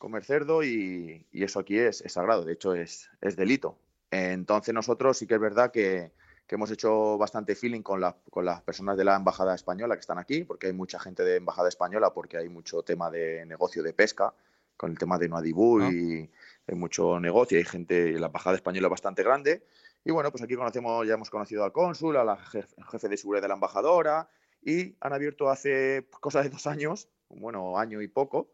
comer 0.00 0.24
cerdo 0.24 0.64
y, 0.64 1.26
eso 1.30 1.60
aquí 1.60 1.78
es, 1.78 2.02
sagrado, 2.06 2.44
de 2.44 2.54
hecho 2.54 2.74
es, 2.74 3.10
es, 3.20 3.36
delito. 3.36 3.78
Entonces 4.10 4.74
nosotros 4.74 5.18
sí 5.18 5.26
que 5.26 5.34
es 5.34 5.40
verdad 5.40 5.70
que, 5.70 6.10
que 6.46 6.54
hemos 6.54 6.70
hecho 6.70 7.18
bastante 7.18 7.54
feeling 7.54 7.82
con, 7.82 8.02
con 8.30 8.44
las 8.46 8.62
personas 8.62 8.96
de 8.96 9.04
la 9.04 9.14
Embajada 9.14 9.54
Española 9.54 9.94
que 9.94 10.00
están 10.00 10.18
aquí, 10.18 10.42
porque 10.42 10.68
hay 10.68 10.72
mucha 10.72 10.98
gente 10.98 11.22
de 11.22 11.36
Embajada 11.36 11.68
Española, 11.68 12.12
porque 12.14 12.38
hay 12.38 12.48
mucho 12.48 12.82
tema 12.82 13.10
de 13.10 13.44
negocio 13.44 13.82
de 13.82 13.92
pesca 13.92 14.34
con 14.76 14.90
el 14.90 14.98
tema 14.98 15.18
de 15.18 15.28
Nuadibú 15.28 15.80
ah. 15.82 15.92
y 15.92 16.30
hay 16.66 16.74
mucho 16.74 17.20
negocio, 17.20 17.58
hay 17.58 17.64
gente, 17.64 18.18
la 18.18 18.26
embajada 18.28 18.56
española 18.56 18.88
bastante 18.88 19.22
grande. 19.22 19.62
Y 20.02 20.12
bueno, 20.12 20.30
pues 20.30 20.42
aquí 20.42 20.56
conocemos, 20.56 21.06
ya 21.06 21.12
hemos 21.12 21.28
conocido 21.28 21.62
al 21.62 21.72
cónsul, 21.72 22.16
a 22.16 22.24
la 22.24 22.38
jefe 22.38 23.08
de 23.08 23.16
seguridad 23.18 23.42
de 23.42 23.48
la 23.48 23.54
embajadora 23.54 24.30
y 24.62 24.96
han 25.00 25.12
abierto 25.12 25.50
hace 25.50 26.08
cosa 26.20 26.42
de 26.42 26.48
dos 26.48 26.66
años, 26.66 27.10
bueno, 27.28 27.78
año 27.78 28.00
y 28.00 28.08
poco, 28.08 28.48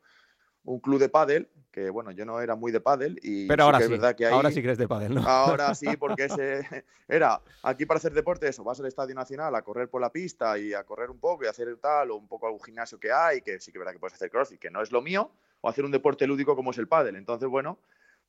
un 0.67 0.81
club 0.81 0.99
de 0.99 1.09
pádel, 1.09 1.49
que 1.71 1.91
bueno, 1.91 2.11
yo 2.11 2.25
no 2.25 2.41
era 2.41 2.57
muy 2.57 2.73
de 2.73 2.81
pádel 2.81 3.19
y 3.23 3.47
Pero 3.47 3.65
ahora 3.65 3.79
sí, 3.79 3.85
es 3.85 3.91
verdad 3.91 4.17
que 4.17 4.27
ahora 4.27 4.51
sí 4.51 4.63
crees 4.63 4.79
de 4.79 4.89
pádel, 4.89 5.15
¿no? 5.15 5.23
Ahora 5.23 5.75
sí, 5.75 5.87
porque 5.99 6.25
ese 6.25 6.85
era 7.09 7.41
aquí 7.63 7.87
para 7.87 7.99
hacer 7.99 8.13
deporte 8.13 8.49
eso, 8.49 8.65
vas 8.65 8.81
al 8.81 8.87
Estadio 8.87 9.15
Nacional 9.15 9.55
a 9.55 9.63
correr 9.63 9.89
por 9.89 10.01
la 10.01 10.11
pista 10.11 10.59
y 10.59 10.75
a 10.75 10.85
correr 10.85 11.11
un 11.11 11.19
poco 11.19 11.45
y 11.45 11.47
hacer 11.47 11.75
tal 11.79 12.11
o 12.11 12.17
un 12.17 12.27
poco 12.29 12.47
algún 12.47 12.63
gimnasio 12.63 12.99
que 12.99 13.13
hay, 13.13 13.41
que 13.41 13.61
sí 13.61 13.71
que 13.71 13.79
es 13.79 13.81
verdad 13.81 13.93
que 13.93 13.99
puedes 13.99 14.15
hacer 14.15 14.31
crossfit, 14.31 14.59
que 14.59 14.71
no 14.71 14.83
es 14.83 14.91
lo 14.91 15.01
mío, 15.01 15.31
o 15.61 15.69
hacer 15.69 15.85
un 15.85 15.93
deporte 15.93 16.27
lúdico 16.27 16.57
como 16.57 16.73
es 16.73 16.79
el 16.79 16.89
pádel. 16.89 17.17
Entonces, 17.17 17.49
bueno, 17.49 17.79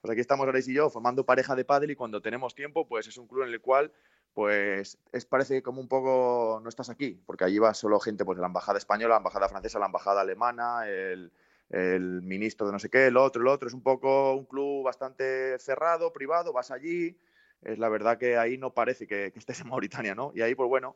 pues 0.01 0.11
aquí 0.11 0.21
estamos 0.21 0.47
Ares 0.47 0.67
y 0.67 0.73
yo 0.73 0.89
formando 0.89 1.25
pareja 1.25 1.55
de 1.55 1.65
pádel 1.65 1.91
y 1.91 1.95
cuando 1.95 2.21
tenemos 2.21 2.53
tiempo, 2.53 2.87
pues 2.87 3.07
es 3.07 3.17
un 3.17 3.27
club 3.27 3.43
en 3.43 3.49
el 3.49 3.61
cual 3.61 3.91
pues 4.33 4.99
es, 5.11 5.25
parece 5.25 5.63
como 5.63 5.81
un 5.81 5.87
poco 5.87 6.59
no 6.61 6.69
estás 6.69 6.91
aquí, 6.91 7.19
porque 7.25 7.43
allí 7.43 7.57
va 7.57 7.73
solo 7.73 7.99
gente 7.99 8.23
pues 8.23 8.35
de 8.35 8.41
la 8.41 8.47
embajada 8.47 8.77
española, 8.77 9.15
la 9.15 9.17
embajada 9.17 9.49
francesa, 9.49 9.79
la 9.79 9.87
embajada 9.87 10.21
alemana, 10.21 10.87
el, 10.87 11.31
ministro 11.69 12.65
de 12.65 12.73
no 12.73 12.79
sé 12.79 12.89
qué, 12.89 13.07
el 13.07 13.17
otro, 13.17 13.41
el 13.41 13.47
otro. 13.47 13.67
Es 13.67 13.73
un 13.73 13.83
poco 13.83 14.33
un 14.35 14.45
club 14.45 14.83
bastante 14.83 15.57
cerrado, 15.59 16.13
privado, 16.13 16.53
vas 16.53 16.71
allí. 16.71 17.17
Es 17.61 17.79
la 17.79 17.89
verdad 17.89 18.17
que 18.17 18.37
ahí 18.37 18.57
no 18.57 18.73
parece 18.73 19.07
que, 19.07 19.33
estés 19.35 19.61
en 19.61 19.69
Mauritania, 19.69 20.15
¿no? 20.15 20.31
Y 20.35 20.41
ahí, 20.41 20.55
pues 20.55 20.69
bueno, 20.69 20.95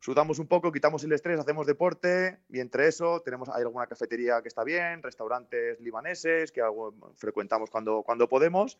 sudamos 0.00 0.38
un 0.38 0.48
poco, 0.48 0.72
quitamos 0.72 1.04
el 1.04 1.12
estrés, 1.12 1.38
hacemos 1.38 1.66
deporte 1.66 2.38
y 2.48 2.60
entre 2.60 2.88
eso 2.88 3.20
tenemos 3.20 3.48
hay 3.48 3.62
alguna 3.62 3.86
cafetería 3.86 4.42
que 4.42 4.48
está 4.48 4.64
bien, 4.64 5.02
restaurantes 5.02 5.80
libaneses 5.80 6.50
que 6.50 6.62
frecuentamos 7.16 7.70
cuando, 7.70 8.02
cuando 8.02 8.28
podemos 8.28 8.78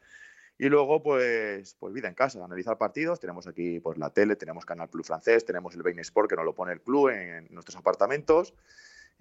y 0.58 0.68
luego 0.68 1.02
pues, 1.02 1.76
pues 1.78 1.92
vida 1.92 2.08
en 2.08 2.14
casa, 2.14 2.44
analizar 2.44 2.78
partidos, 2.78 3.20
tenemos 3.20 3.46
aquí 3.46 3.80
pues 3.80 3.98
la 3.98 4.10
tele, 4.10 4.36
tenemos 4.36 4.64
Canal 4.64 4.88
Plus 4.88 5.06
francés, 5.06 5.44
tenemos 5.44 5.74
el 5.74 5.82
Bein 5.82 5.98
Sport 6.00 6.30
que 6.30 6.36
nos 6.36 6.44
lo 6.44 6.54
pone 6.54 6.72
el 6.72 6.80
club 6.80 7.08
en, 7.08 7.46
nuestros 7.50 7.76
apartamentos 7.76 8.54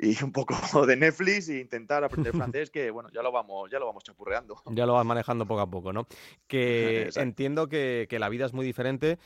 y 0.02 0.24
un 0.24 0.32
poco 0.32 0.56
de 0.88 0.96
Netflix 0.98 1.50
e 1.50 1.60
intentar 1.60 2.04
aprender 2.04 2.34
francés 2.34 2.70
que 2.72 2.90
bueno 2.92 3.10
ya 3.14 3.22
lo 3.22 3.32
vamos 3.32 3.70
ya 3.72 3.80
lo 3.80 3.86
vamos 3.86 4.04
chapurreando 4.04 4.56
ya 4.72 4.86
lo 4.86 4.94
vas 4.94 5.06
manejando 5.06 5.46
poco 5.46 5.62
a 5.62 5.70
poco 5.70 5.94
no 5.94 6.08
que 6.48 7.10
entiendo 7.16 7.70
que, 7.70 8.08
que 8.10 8.20
la 8.20 8.30
vida 8.30 8.46
es 8.46 8.54
muy 8.54 8.66
diferente 8.66 9.20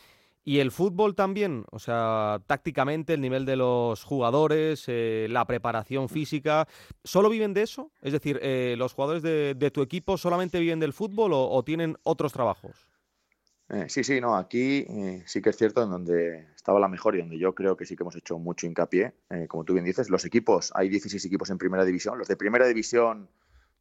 y 0.47 0.59
el 0.59 0.71
fútbol 0.71 1.15
también, 1.15 1.65
o 1.71 1.79
sea, 1.79 2.39
tácticamente, 2.45 3.15
el 3.15 3.21
nivel 3.21 3.45
de 3.45 3.55
los 3.55 4.03
jugadores, 4.03 4.83
eh, 4.85 5.25
la 5.27 5.45
preparación 5.45 6.07
física, 6.07 6.67
¿solo 7.03 7.29
viven 7.29 7.55
de 7.55 7.63
eso? 7.63 7.91
Es 8.03 8.13
decir, 8.13 8.39
eh, 8.43 8.75
¿los 8.77 8.93
jugadores 8.93 9.23
de, 9.23 9.71
tu 9.73 9.81
equipo 9.81 10.19
solamente 10.19 10.59
viven 10.59 10.79
del 10.79 10.93
fútbol 10.93 11.31
o, 11.33 11.63
tienen 11.63 11.97
otros 12.03 12.31
trabajos? 12.31 12.85
Eh, 13.69 13.85
sí, 13.89 14.03
sí, 14.03 14.21
no, 14.21 14.35
aquí 14.35 14.85
sí 15.25 15.41
que 15.41 15.49
es 15.49 15.57
cierto 15.57 15.81
en 15.81 15.89
donde 15.89 16.47
estaba 16.55 16.79
la 16.79 16.87
mejor 16.87 17.15
y 17.15 17.19
donde 17.19 17.39
yo 17.39 17.55
creo 17.55 17.75
que 17.75 17.85
sí 17.85 17.95
que 17.95 18.03
hemos 18.03 18.15
hecho 18.15 18.37
mucho 18.37 18.67
hincapié, 18.67 19.13
como 19.47 19.63
tú 19.63 19.73
bien 19.73 19.85
dices, 19.85 20.09
los 20.09 20.23
equipos, 20.23 20.71
hay 20.75 20.87
16 20.89 21.25
equipos 21.25 21.49
en 21.49 21.57
primera 21.57 21.83
división, 21.83 22.19
los 22.19 22.27
de 22.27 22.37
primera 22.37 22.67
división 22.67 23.27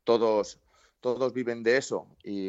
todos, 0.05 0.59
todos 1.01 1.35
viven 1.35 1.63
de 1.63 1.77
eso 1.77 2.07
y 2.23 2.49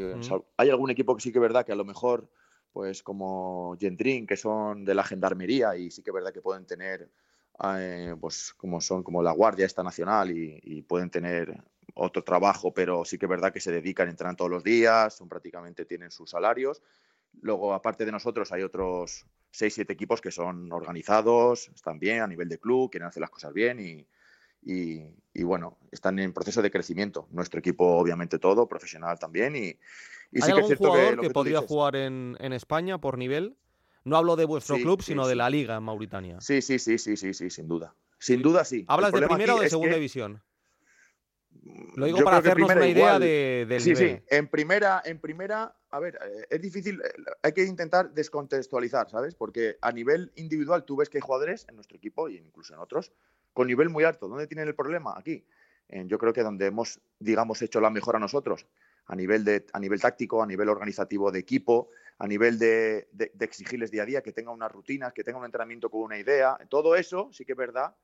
hay 0.55 0.69
algún 0.69 0.91
equipo 0.91 1.13
que 1.13 1.21
sí 1.21 1.33
que 1.33 1.39
es 1.39 1.41
verdad 1.41 1.65
que 1.65 1.73
a 1.73 1.75
lo 1.75 1.83
mejor 1.83 2.29
pues 2.75 3.03
como 3.03 3.77
Gendrin, 3.79 4.27
que 4.27 4.35
son 4.35 4.83
de 4.83 4.93
la 4.93 5.05
gendarmería 5.05 5.77
y 5.77 5.91
sí 5.91 6.03
que 6.03 6.09
es 6.09 6.13
verdad 6.13 6.33
que 6.33 6.41
pueden 6.41 6.65
tener, 6.65 7.09
eh, 7.77 8.13
pues 8.19 8.53
como 8.53 8.81
son 8.81 9.01
como 9.01 9.23
la 9.23 9.31
Guardia 9.31 9.65
esta 9.65 9.81
nacional 9.81 10.29
y, 10.29 10.81
pueden 10.81 11.09
tener 11.09 11.57
otro 11.93 12.25
trabajo, 12.25 12.73
pero 12.73 13.05
sí 13.05 13.17
que 13.17 13.27
es 13.27 13.29
verdad 13.29 13.53
que 13.53 13.61
se 13.61 13.71
dedican, 13.71 14.09
entran 14.09 14.35
todos 14.35 14.51
los 14.51 14.61
días, 14.61 15.13
son 15.13 15.29
prácticamente 15.29 15.85
tienen 15.85 16.11
sus 16.11 16.31
salarios. 16.31 16.81
Luego, 17.41 17.73
aparte 17.73 18.05
de 18.05 18.11
nosotros, 18.11 18.51
hay 18.51 18.63
otros 18.63 19.25
6-7 19.53 19.91
equipos 19.91 20.21
que 20.21 20.31
son 20.31 20.71
organizados, 20.71 21.69
están 21.69 21.99
bien 21.99 22.21
a 22.21 22.27
nivel 22.27 22.49
de 22.49 22.59
club, 22.59 22.89
quieren 22.89 23.07
hacer 23.07 23.21
las 23.21 23.29
cosas 23.29 23.53
bien 23.53 23.79
y, 23.79 24.07
y, 24.65 25.43
bueno, 25.43 25.77
están 25.91 26.17
en 26.19 26.33
proceso 26.33 26.61
de 26.61 26.71
crecimiento. 26.71 27.27
Nuestro 27.31 27.59
equipo, 27.59 27.97
obviamente, 27.97 28.39
todo, 28.39 28.67
profesional 28.67 29.19
también. 29.19 29.55
Y, 29.55 29.77
y 30.31 30.43
¿Hay 30.43 30.51
algún 30.51 30.75
jugador 30.75 31.19
que, 31.19 31.29
podría 31.29 31.61
jugar 31.61 31.95
en, 31.95 32.35
España 32.53 32.99
por 32.99 33.17
nivel? 33.17 33.55
No 34.03 34.17
hablo 34.17 34.35
de 34.35 34.45
vuestro 34.45 34.75
club, 34.77 35.01
sino 35.01 35.27
de 35.27 35.35
la 35.35 35.49
liga 35.49 35.75
en 35.77 35.83
Mauritania. 35.83 36.41
Sí, 36.41 36.61
sí, 36.61 36.79
sí, 36.79 36.97
sí, 36.97 37.15
sí, 37.15 37.33
sí, 37.33 37.49
sin 37.49 37.67
duda. 37.67 37.95
Sin 38.19 38.41
duda, 38.41 38.65
sí. 38.65 38.85
¿Hablas 38.87 39.11
de 39.11 39.27
primera 39.27 39.55
o 39.55 39.59
de 39.59 39.69
segunda 39.69 39.95
división? 39.95 40.41
Lo 41.95 42.05
digo 42.05 42.23
para 42.23 42.37
hacernos 42.37 42.69
una 42.69 42.87
idea 42.87 43.17
de, 43.17 43.65
del 43.67 43.81
sí, 43.81 43.95
Sí, 43.95 44.19
en 44.27 44.47
primera, 44.47 45.01
en 45.03 45.19
primera, 45.19 45.75
a 45.89 45.99
ver, 45.99 46.19
eh, 46.23 46.45
es 46.49 46.61
difícil, 46.61 47.01
eh, 47.01 47.13
hay 47.41 47.53
que 47.53 47.63
intentar 47.63 48.11
descontextualizar, 48.11 49.09
¿sabes? 49.09 49.33
Porque 49.33 49.77
a 49.81 49.91
nivel 49.91 50.31
individual 50.35 50.85
tú 50.85 50.97
ves 50.97 51.09
que 51.09 51.17
hay 51.17 51.21
jugadores 51.21 51.65
en 51.67 51.75
nuestro 51.75 51.97
equipo 51.97 52.29
y 52.29 52.37
incluso 52.37 52.73
en 52.73 52.79
otros 52.79 53.11
con 53.53 53.67
nivel 53.67 53.89
muy 53.89 54.03
alto. 54.03 54.27
¿Dónde 54.27 54.47
tienen 54.47 54.67
el 54.67 54.75
problema? 54.75 55.15
Aquí. 55.17 55.45
yo 55.89 56.17
creo 56.17 56.33
que 56.33 56.43
donde 56.43 56.67
hemos, 56.67 56.99
digamos, 57.19 57.61
hecho 57.61 57.79
la 57.79 57.89
mejora 57.89 58.19
nosotros, 58.19 58.67
a 59.07 59.15
nivel, 59.15 59.45
de, 59.45 59.65
a 59.71 59.79
nivel 59.79 60.01
táctico, 60.01 60.43
a 60.43 60.47
nivel 60.47 60.67
organizativo 60.69 61.31
de 61.31 61.39
equipo, 61.39 61.89
a 62.17 62.27
nivel 62.27 62.59
de, 62.59 63.07
exigirles 63.39 63.91
día 63.91 64.03
a 64.03 64.05
día, 64.05 64.21
que 64.21 64.33
tengan 64.33 64.53
unas 64.53 64.71
rutinas, 64.71 65.13
que 65.13 65.23
tengan 65.23 65.39
un 65.39 65.45
entrenamiento 65.45 65.89
con 65.89 66.01
una 66.01 66.17
idea. 66.17 66.57
Todo 66.69 66.95
eso 66.95 67.29
sí 67.31 67.45
que 67.45 67.53
es 67.53 67.57
verdad 67.57 67.95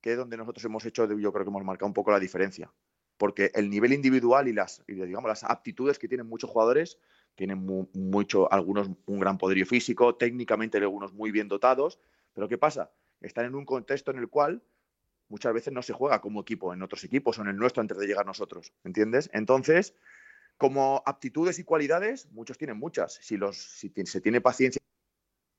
que 0.00 0.12
es 0.12 0.18
donde 0.18 0.36
nosotros 0.36 0.64
hemos 0.64 0.84
hecho, 0.84 1.04
yo 1.18 1.32
creo 1.32 1.44
que 1.44 1.50
hemos 1.50 1.64
marcado 1.64 1.88
un 1.88 1.94
poco 1.94 2.12
la 2.12 2.20
diferencia. 2.20 2.70
Porque 3.16 3.50
el 3.54 3.70
nivel 3.70 3.92
individual 3.92 4.48
y 4.48 4.52
las, 4.52 4.84
digamos, 4.86 5.28
las 5.28 5.44
aptitudes 5.44 5.98
que 5.98 6.08
tienen 6.08 6.26
muchos 6.26 6.50
jugadores, 6.50 6.98
tienen 7.34 7.66
mucho, 7.92 8.52
algunos 8.52 8.90
un 9.06 9.20
gran 9.20 9.38
poderío 9.38 9.66
físico, 9.66 10.16
técnicamente 10.16 10.78
algunos 10.78 11.12
muy 11.12 11.30
bien 11.30 11.48
dotados, 11.48 11.98
pero 12.32 12.48
¿qué 12.48 12.58
pasa? 12.58 12.90
Están 13.20 13.46
en 13.46 13.54
un 13.54 13.64
contexto 13.64 14.10
en 14.10 14.18
el 14.18 14.28
cual 14.28 14.62
muchas 15.28 15.52
veces 15.52 15.72
no 15.72 15.82
se 15.82 15.92
juega 15.92 16.20
como 16.20 16.40
equipo 16.40 16.72
en 16.72 16.82
otros 16.82 17.04
equipos 17.04 17.38
o 17.38 17.42
en 17.42 17.48
el 17.48 17.56
nuestro 17.56 17.80
antes 17.80 17.98
de 17.98 18.06
llegar 18.06 18.26
nosotros, 18.26 18.72
¿entiendes? 18.84 19.30
Entonces, 19.32 19.94
como 20.56 21.02
aptitudes 21.04 21.58
y 21.58 21.64
cualidades, 21.64 22.30
muchos 22.32 22.58
tienen 22.58 22.78
muchas. 22.78 23.18
Si, 23.22 23.36
los, 23.36 23.56
si 23.56 23.92
se 24.04 24.20
tiene 24.20 24.40
paciencia 24.40 24.80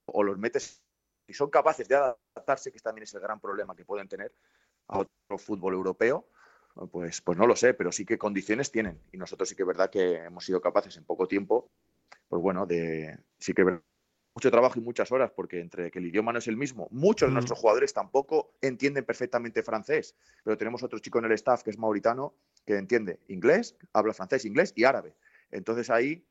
o 0.05 0.23
los 0.23 0.37
metes, 0.37 0.81
y 1.27 1.33
son 1.33 1.49
capaces 1.49 1.87
de 1.87 1.95
adaptarse, 1.95 2.71
que 2.71 2.79
también 2.79 3.03
es 3.03 3.13
el 3.13 3.19
gran 3.19 3.39
problema 3.39 3.75
que 3.75 3.85
pueden 3.85 4.07
tener 4.07 4.33
a 4.87 4.99
otro 4.99 5.37
fútbol 5.37 5.73
europeo, 5.73 6.27
pues, 6.91 7.21
pues 7.21 7.37
no 7.37 7.47
lo 7.47 7.55
sé, 7.55 7.73
pero 7.73 7.91
sí 7.91 8.05
que 8.05 8.17
condiciones 8.17 8.71
tienen. 8.71 8.99
Y 9.11 9.17
nosotros 9.17 9.49
sí 9.49 9.55
que 9.55 9.63
es 9.63 9.67
verdad 9.67 9.89
que 9.89 10.17
hemos 10.17 10.45
sido 10.45 10.61
capaces 10.61 10.95
en 10.97 11.03
poco 11.03 11.27
tiempo, 11.27 11.69
pues 12.29 12.41
bueno, 12.41 12.65
de 12.65 13.17
sí 13.39 13.53
que 13.53 13.63
mucho 14.37 14.51
trabajo 14.51 14.77
y 14.77 14.83
muchas 14.83 15.11
horas, 15.11 15.31
porque 15.35 15.59
entre 15.59 15.89
que 15.89 15.97
el 15.97 16.05
idioma 16.05 16.31
no 16.31 16.37
es 16.37 16.47
el 16.47 16.57
mismo, 16.57 16.87
muchos 16.91 17.27
de 17.27 17.33
nuestros 17.33 17.57
jugadores 17.57 17.91
tampoco 17.91 18.53
entienden 18.61 19.03
perfectamente 19.03 19.63
francés, 19.63 20.15
pero 20.43 20.55
tenemos 20.55 20.83
otro 20.83 20.99
chico 20.99 21.17
en 21.17 21.25
el 21.25 21.31
staff 21.31 21.63
que 21.63 21.71
es 21.71 21.79
mauritano, 21.79 22.35
que 22.63 22.77
entiende 22.77 23.19
inglés, 23.29 23.75
habla 23.93 24.13
francés, 24.13 24.45
inglés 24.45 24.73
y 24.75 24.83
árabe. 24.83 25.15
Entonces 25.49 25.89
ahí, 25.89 26.23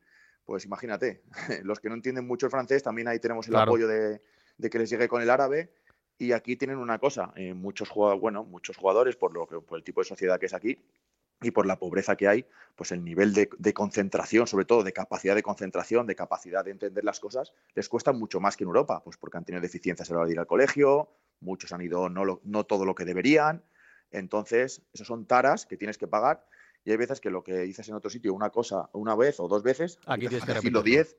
pues 0.45 0.65
imagínate, 0.67 1.23
los 1.65 1.81
que 1.81 1.89
no 1.89 1.97
entienden 1.97 2.29
mucho 2.29 2.47
el 2.47 2.53
francés, 2.53 2.85
también 2.85 3.09
ahí 3.09 3.19
tenemos 3.19 3.49
el 3.49 3.57
apoyo 3.57 3.89
de, 3.89 4.21
que 4.71 4.79
les 4.79 4.89
llegue 4.89 5.09
con 5.09 5.21
el 5.21 5.29
árabe. 5.29 5.73
Y 6.19 6.33
aquí 6.33 6.57
tienen 6.57 6.79
una 6.79 6.99
cosa, 6.99 7.33
eh, 7.37 7.53
muchos, 7.53 7.91
bueno, 7.95 8.45
muchos 8.45 8.77
jugadores, 8.77 9.17
por, 9.17 9.35
lo 9.35 9.47
que, 9.47 9.61
por 9.61 9.79
el 9.79 9.85
tipo 9.85 10.01
de 10.01 10.07
sociedad 10.07 10.41
que 10.41 10.47
es 10.47 10.55
aquí, 10.55 10.79
y 11.43 11.51
por 11.51 11.67
la 11.67 11.79
pobreza 11.79 12.17
que 12.17 12.29
hay, 12.29 12.47
pues 12.75 12.93
el 12.93 13.05
nivel 13.05 13.35
de, 13.35 13.75
concentración, 13.75 14.47
sobre 14.47 14.65
todo 14.65 14.83
de 14.83 14.93
capacidad 14.93 15.35
de 15.35 15.43
concentración, 15.43 16.07
de 16.07 16.15
capacidad 16.15 16.65
de 16.65 16.71
entender 16.71 17.05
las 17.05 17.21
cosas, 17.21 17.53
les 17.75 17.89
cuesta 17.89 18.13
mucho 18.13 18.41
más 18.41 18.57
que 18.57 18.65
en 18.65 18.69
Europa, 18.69 19.03
pues 19.05 19.17
porque 19.19 19.37
han 19.37 19.45
tenido 19.45 19.61
deficiencias 19.61 20.11
a 20.11 20.15
la 20.15 20.21
hora 20.21 20.27
de 20.27 20.33
ir 20.33 20.39
al 20.39 20.47
colegio, 20.47 21.11
muchos 21.41 21.73
han 21.73 21.83
ido 21.83 22.09
no, 22.09 22.41
no 22.43 22.65
todo 22.65 22.87
lo 22.87 22.95
que 22.95 23.05
deberían, 23.05 23.63
entonces 24.11 24.83
esos 24.95 25.07
son 25.07 25.27
taras 25.27 25.67
que 25.67 25.77
tienes 25.77 25.99
que 25.99 26.07
pagar 26.07 26.47
y 26.85 26.93
hay 26.93 26.97
veces 26.97 27.21
que 27.21 27.31
lo 27.31 27.43
que 27.43 27.59
dices 27.59 27.87
en 27.89 27.97
otro 27.97 28.09
sitio 28.09 28.33
una 28.33 28.51
cosa 28.51 28.89
una 28.93 29.15
vez 29.15 29.39
o 29.41 29.49
dos 29.49 29.63
veces, 29.63 29.99
aquí 30.07 30.29
tienes 30.29 30.47
que 30.47 30.55
decirlo 30.55 30.83
diez, 30.83 31.17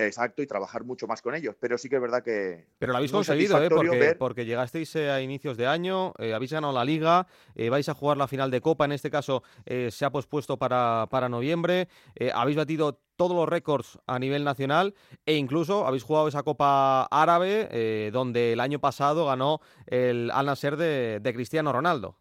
Exacto, 0.00 0.40
y 0.40 0.46
trabajar 0.46 0.84
mucho 0.84 1.06
más 1.06 1.20
con 1.20 1.34
ellos. 1.34 1.54
Pero 1.60 1.76
sí 1.76 1.88
que 1.90 1.96
es 1.96 2.02
verdad 2.02 2.22
que. 2.22 2.66
Pero 2.78 2.92
lo 2.92 2.96
habéis 2.96 3.12
conseguido, 3.12 3.62
¿eh? 3.62 3.68
Porque, 3.68 4.16
porque, 4.18 4.44
llegasteis 4.46 4.96
eh, 4.96 5.10
a 5.10 5.20
inicios 5.20 5.58
de 5.58 5.66
año, 5.66 6.14
eh, 6.18 6.32
habéis 6.32 6.52
ganado 6.52 6.72
la 6.72 6.84
liga, 6.84 7.26
eh, 7.54 7.68
vais 7.68 7.88
a 7.88 7.94
jugar 7.94 8.16
la 8.16 8.26
final 8.26 8.50
de 8.50 8.62
Copa, 8.62 8.86
en 8.86 8.92
este 8.92 9.10
caso 9.10 9.42
se 9.66 10.04
ha 10.04 10.10
pospuesto 10.10 10.58
para, 10.58 11.06
para 11.10 11.28
noviembre, 11.28 11.88
habéis 12.34 12.56
batido 12.56 13.00
todos 13.16 13.36
los 13.36 13.48
récords 13.48 13.98
a 14.06 14.18
nivel 14.18 14.44
nacional 14.44 14.94
e 15.26 15.34
incluso 15.34 15.86
habéis 15.86 16.02
jugado 16.02 16.28
esa 16.28 16.42
Copa 16.42 17.04
Árabe, 17.04 18.10
donde 18.12 18.54
el 18.54 18.60
año 18.60 18.80
pasado 18.80 19.26
ganó 19.26 19.60
el 19.86 20.30
Al 20.32 20.46
Nasser 20.46 20.76
de, 20.76 21.20
de 21.20 21.34
Cristiano 21.34 21.72
Ronaldo. 21.72 22.16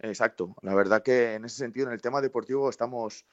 Exacto, 0.00 0.54
la 0.62 0.74
verdad 0.74 1.02
que 1.02 1.34
en 1.34 1.44
ese 1.44 1.56
sentido, 1.56 1.86
en 1.86 1.94
el 1.94 2.02
tema 2.02 2.20
deportivo, 2.20 2.68
estamos 2.68 3.24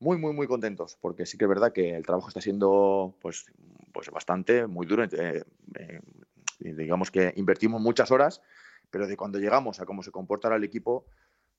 muy, 0.00 0.16
muy, 0.18 0.32
muy 0.32 0.46
contentos, 0.46 0.96
porque 1.00 1.26
sí 1.26 1.36
que 1.36 1.44
es 1.44 1.48
verdad 1.48 1.72
que 1.72 1.94
el 1.94 2.04
trabajo 2.04 2.28
está 2.28 2.40
siendo 2.40 3.16
pues, 3.20 3.46
pues 3.92 4.10
bastante, 4.10 4.66
muy 4.66 4.86
duro. 4.86 5.04
Eh, 5.04 5.44
eh, 5.74 6.00
digamos 6.60 7.10
que 7.10 7.32
invertimos 7.36 7.80
muchas 7.80 8.10
horas, 8.10 8.42
pero 8.90 9.06
de 9.06 9.16
cuando 9.16 9.38
llegamos 9.38 9.80
a 9.80 9.86
cómo 9.86 10.02
se 10.02 10.10
comporta 10.10 10.54
el 10.54 10.64
equipo, 10.64 11.06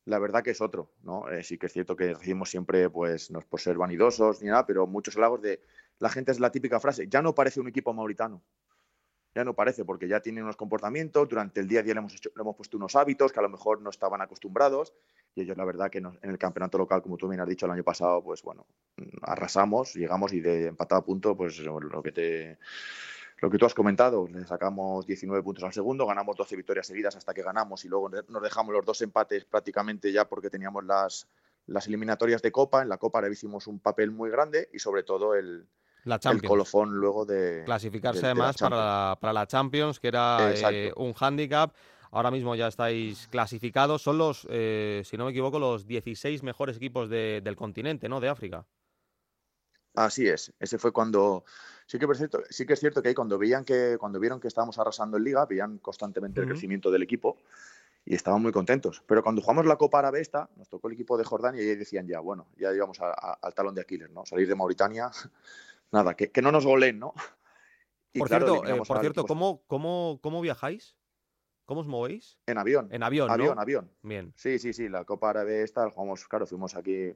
la 0.05 0.19
verdad 0.19 0.43
que 0.43 0.51
es 0.51 0.61
otro, 0.61 0.91
¿no? 1.03 1.29
Eh, 1.29 1.43
sí 1.43 1.57
que 1.57 1.67
es 1.67 1.73
cierto 1.73 1.95
que 1.95 2.13
recibimos 2.13 2.49
siempre, 2.49 2.89
pues, 2.89 3.29
no 3.31 3.39
es 3.39 3.45
por 3.45 3.59
ser 3.59 3.77
vanidosos 3.77 4.41
ni 4.41 4.49
nada, 4.49 4.65
pero 4.65 4.87
muchos 4.87 5.17
halagos 5.17 5.41
de 5.41 5.61
la 5.99 6.09
gente 6.09 6.31
es 6.31 6.39
la 6.39 6.51
típica 6.51 6.79
frase, 6.79 7.07
ya 7.07 7.21
no 7.21 7.35
parece 7.35 7.59
un 7.59 7.67
equipo 7.67 7.93
mauritano 7.93 8.41
ya 9.35 9.43
no 9.43 9.53
parece, 9.53 9.85
porque 9.85 10.07
ya 10.07 10.21
tienen 10.21 10.43
unos 10.43 10.57
comportamientos, 10.57 11.29
durante 11.29 11.59
el 11.59 11.67
día 11.67 11.81
a 11.81 11.83
día 11.83 11.93
le 11.93 11.99
hemos, 11.99 12.13
le 12.13 12.41
hemos 12.41 12.55
puesto 12.55 12.77
unos 12.77 12.95
hábitos 12.95 13.31
que 13.31 13.39
a 13.39 13.43
lo 13.43 13.49
mejor 13.49 13.81
no 13.81 13.89
estaban 13.89 14.21
acostumbrados, 14.21 14.93
y 15.35 15.41
ellos 15.41 15.57
la 15.57 15.65
verdad 15.65 15.89
que 15.89 15.99
en 15.99 16.17
el 16.21 16.37
campeonato 16.37 16.77
local, 16.77 17.01
como 17.01 17.17
tú 17.17 17.27
bien 17.27 17.41
has 17.41 17.47
dicho 17.47 17.65
el 17.65 17.71
año 17.71 17.83
pasado, 17.83 18.23
pues 18.23 18.41
bueno, 18.41 18.65
arrasamos, 19.21 19.93
llegamos 19.93 20.33
y 20.33 20.41
de 20.41 20.67
empatado 20.67 21.01
a 21.01 21.05
punto, 21.05 21.35
pues 21.35 21.59
lo 21.59 22.03
que 22.03 22.11
te... 22.11 22.57
Lo 23.41 23.49
que 23.49 23.57
tú 23.57 23.65
has 23.65 23.73
comentado, 23.73 24.27
le 24.27 24.45
sacamos 24.45 25.05
19 25.05 25.41
puntos 25.43 25.63
al 25.63 25.71
segundo, 25.71 26.05
ganamos 26.05 26.35
12 26.35 26.57
victorias 26.57 26.87
seguidas 26.87 27.15
hasta 27.15 27.33
que 27.33 27.41
ganamos 27.41 27.85
y 27.85 27.87
luego 27.87 28.09
nos 28.09 28.43
dejamos 28.43 28.73
los 28.73 28.83
dos 28.83 29.01
empates 29.01 29.45
prácticamente 29.45 30.11
ya 30.11 30.27
porque 30.27 30.49
teníamos 30.49 30.83
las, 30.83 31.25
las 31.65 31.87
eliminatorias 31.87 32.41
de 32.41 32.51
Copa. 32.51 32.81
En 32.81 32.89
la 32.89 32.97
Copa 32.97 33.19
ahora 33.19 33.31
hicimos 33.31 33.67
un 33.67 33.79
papel 33.79 34.11
muy 34.11 34.29
grande 34.29 34.69
y 34.73 34.79
sobre 34.79 35.03
todo 35.03 35.35
el, 35.35 35.65
el 36.05 36.41
colofón 36.41 36.91
luego 36.95 37.25
de 37.25 37.63
clasificarse 37.65 38.25
además 38.25 38.57
para, 38.57 38.75
la, 38.75 39.17
para 39.19 39.33
la 39.33 39.47
Champions, 39.47 39.99
que 39.99 40.07
era 40.09 40.51
eh, 40.53 40.91
un 40.97 41.13
hándicap. 41.13 41.73
Ahora 42.11 42.31
mismo 42.31 42.55
ya 42.55 42.67
estáis 42.67 43.27
clasificados. 43.27 44.01
Son 44.01 44.17
los, 44.17 44.47
eh, 44.49 45.03
si 45.05 45.17
no 45.17 45.25
me 45.25 45.31
equivoco, 45.31 45.59
los 45.59 45.85
16 45.85 46.43
mejores 46.43 46.77
equipos 46.77 47.09
del 47.09 47.55
continente, 47.55 48.09
¿no? 48.09 48.19
De 48.19 48.29
África. 48.29 48.65
Así 49.95 50.27
es. 50.27 50.53
Ese 50.59 50.77
fue 50.77 50.91
cuando 50.91 51.43
sí 51.85 51.99
que 51.99 52.05
es 52.05 52.17
cierto, 52.17 52.41
sí 52.49 52.65
que 52.65 52.73
es 52.73 52.79
cierto 52.79 53.01
que 53.01 53.13
cuando 53.13 53.37
veían 53.37 53.65
que 53.65 53.97
cuando 53.99 54.19
vieron 54.19 54.39
que 54.39 54.47
estábamos 54.47 54.77
arrasando 54.79 55.17
en 55.17 55.23
Liga, 55.23 55.45
veían 55.45 55.79
constantemente 55.79 56.41
el 56.41 56.47
crecimiento 56.47 56.91
del 56.91 57.03
equipo 57.03 57.37
y 58.05 58.15
estaban 58.15 58.41
muy 58.41 58.51
contentos. 58.51 59.03
Pero 59.05 59.23
cuando 59.23 59.41
jugamos 59.41 59.65
la 59.65 59.77
Copa 59.77 59.99
Árabe 59.99 60.21
esta, 60.21 60.49
nos 60.55 60.69
tocó 60.69 60.87
el 60.87 60.93
equipo 60.93 61.17
de 61.17 61.23
Jordania 61.23 61.61
y 61.61 61.69
ahí 61.69 61.75
decían 61.75 62.07
ya, 62.07 62.19
bueno, 62.19 62.47
ya 62.57 62.73
íbamos 62.73 62.99
al 63.01 63.53
talón 63.53 63.75
de 63.75 63.81
Aquiles, 63.81 64.09
¿no? 64.11 64.25
Salir 64.25 64.47
de 64.47 64.55
Mauritania 64.55 65.11
nada, 65.91 66.13
que, 66.15 66.41
no 66.41 66.51
nos 66.51 66.65
golen, 66.65 66.99
¿no? 66.99 67.13
por 68.17 68.27
cierto, 68.27 68.65
eh, 68.65 68.81
por 68.87 68.99
cierto 68.99 69.25
¿cómo, 69.25 69.63
cómo, 69.67 70.19
cómo 70.21 70.41
viajáis? 70.41 70.95
¿Cómo 71.69 71.81
os 71.81 71.87
movéis? 71.87 72.35
En 72.47 72.57
avión. 72.57 72.87
En 72.91 73.03
avión, 73.03 73.29
Avión, 73.29 73.59
avión. 73.59 73.91
Bien. 74.01 74.33
Sí, 74.35 74.57
sí, 74.57 74.73
sí, 74.73 74.89
la 74.89 75.05
Copa 75.05 75.29
Árabe 75.29 75.61
esta, 75.61 75.87
jugamos, 75.91 76.27
claro, 76.27 76.47
fuimos 76.47 76.75
aquí, 76.75 77.13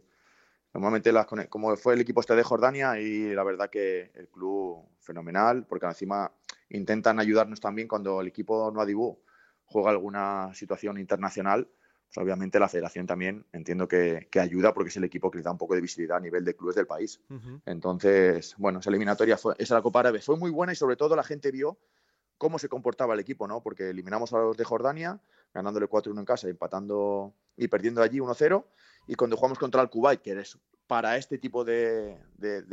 normalmente 0.75 1.12
las, 1.12 1.25
como 1.25 1.75
fue 1.75 1.95
el 1.95 2.01
equipo 2.01 2.22
este 2.22 2.36
de 2.36 2.43
Jordania 2.43 3.00
y 3.00 3.33
la 3.33 3.43
verdad 3.43 3.72
que 3.72 4.12
el 4.13 4.27
club 4.27 4.86
fenomenal, 5.00 5.65
porque 5.65 5.88
encima 5.88 6.31
intentan 6.69 7.19
ayudarnos 7.19 7.60
también 7.60 7.88
cuando 7.88 8.22
el 8.22 8.27
equipo 8.27 8.69
no 8.72 8.79
adibú 8.79 9.19
juega 9.65 9.89
alguna 9.89 10.53
situación 10.53 11.00
internacional, 11.00 11.67
pues 12.05 12.24
obviamente 12.24 12.60
la 12.60 12.69
federación 12.69 13.07
también 13.07 13.48
entiendo 13.53 13.88
que, 13.88 14.29
ayuda 14.39 14.72
porque 14.75 14.89
es 14.89 14.98
el 14.98 15.05
equipo 15.05 15.31
que 15.31 15.39
le 15.39 15.43
da 15.43 15.50
un 15.50 15.57
poco 15.57 15.74
de 15.74 15.81
visibilidad 15.81 16.17
a 16.17 16.22
nivel 16.22 16.45
de 16.45 16.55
clubes 16.55 16.75
del 16.75 16.86
país. 16.86 17.19
Entonces, 17.65 18.53
bueno, 18.60 18.81
esa 18.81 18.91
eliminatoria, 18.91 19.36
fue, 19.36 19.55
esa 19.57 19.74
la 19.74 19.81
Copa 19.81 20.01
Árabe 20.01 20.22
fue 20.22 20.38
muy 20.38 20.51
buena 20.51 20.74
y 20.74 20.75
sobre 20.75 20.95
todo 20.95 21.15
la 21.15 21.24
gente 21.24 21.50
vio 21.50 21.79
cómo 22.37 22.59
se 22.59 22.69
comportaba 22.69 23.13
el 23.13 23.19
equipo, 23.19 23.47
¿no? 23.47 23.61
Porque 23.61 23.89
eliminamos 23.89 24.33
a 24.33 24.39
los 24.39 24.57
de 24.57 24.63
Jordania, 24.63 25.21
ganándole 25.53 25.87
4-1 25.87 26.19
en 26.19 26.25
casa, 26.25 26.47
empatando 26.47 27.33
y 27.55 27.67
perdiendo 27.67 28.01
allí 28.01 28.19
1-0. 28.19 28.65
Y 29.07 29.15
cuando 29.15 29.37
jugamos 29.37 29.59
contra 29.59 29.81
el 29.81 29.89
Kuwait, 29.89 30.21
que 30.21 30.39
es 30.39 30.57
para 30.87 31.17
este 31.17 31.37
tipo 31.37 31.63
de, 31.63 32.17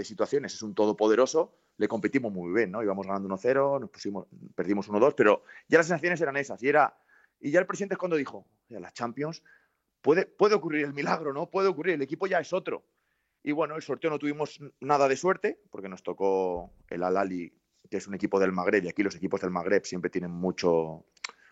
situaciones 0.03 0.55
es 0.55 0.63
un 0.63 0.75
todopoderoso, 0.75 1.55
le 1.77 1.89
competimos 1.89 2.33
muy 2.33 2.53
bien, 2.53 2.71
¿no? 2.71 2.83
Íbamos 2.83 3.07
ganando 3.07 3.29
1-0, 3.29 3.81
nos 3.81 3.91
pusimos, 3.91 4.27
perdimos 4.55 4.89
1-2, 4.91 5.15
pero 5.17 5.45
ya 5.69 5.79
las 5.79 5.87
sensaciones 5.87 6.21
eran 6.21 6.37
esas. 6.37 6.63
Y 6.63 6.69
era 6.69 6.95
y 7.41 7.51
ya 7.51 7.61
el 7.61 7.67
presidente 7.67 7.95
es 7.95 7.99
cuando 7.99 8.17
dijo, 8.17 8.47
ya 8.69 8.79
las 8.81 8.93
Champions, 8.93 9.43
puede, 10.03 10.27
puede 10.27 10.55
ocurrir 10.55 10.85
el 10.85 10.93
milagro, 10.93 11.33
¿no? 11.33 11.49
Puede 11.51 11.69
ocurrir, 11.69 11.95
el 11.95 12.03
equipo 12.03 12.27
ya 12.27 12.39
es 12.39 12.53
otro. 12.53 12.85
Y 13.43 13.53
bueno, 13.53 13.77
el 13.77 13.83
sorteo 13.83 14.11
no 14.11 14.19
tuvimos 14.19 14.61
nada 14.81 15.09
de 15.09 15.17
suerte, 15.17 15.59
porque 15.71 15.89
nos 15.89 16.03
tocó 16.03 16.71
el 16.89 17.03
Al-Ali, 17.03 17.55
que 17.91 17.97
es 17.97 18.07
un 18.07 18.15
equipo 18.15 18.39
del 18.39 18.53
Magreb, 18.53 18.85
y 18.85 18.89
aquí 18.89 19.03
los 19.03 19.17
equipos 19.17 19.41
del 19.41 19.51
Magreb 19.51 19.85
siempre 19.85 20.11
tienen 20.11 20.31
mucho, 20.31 21.05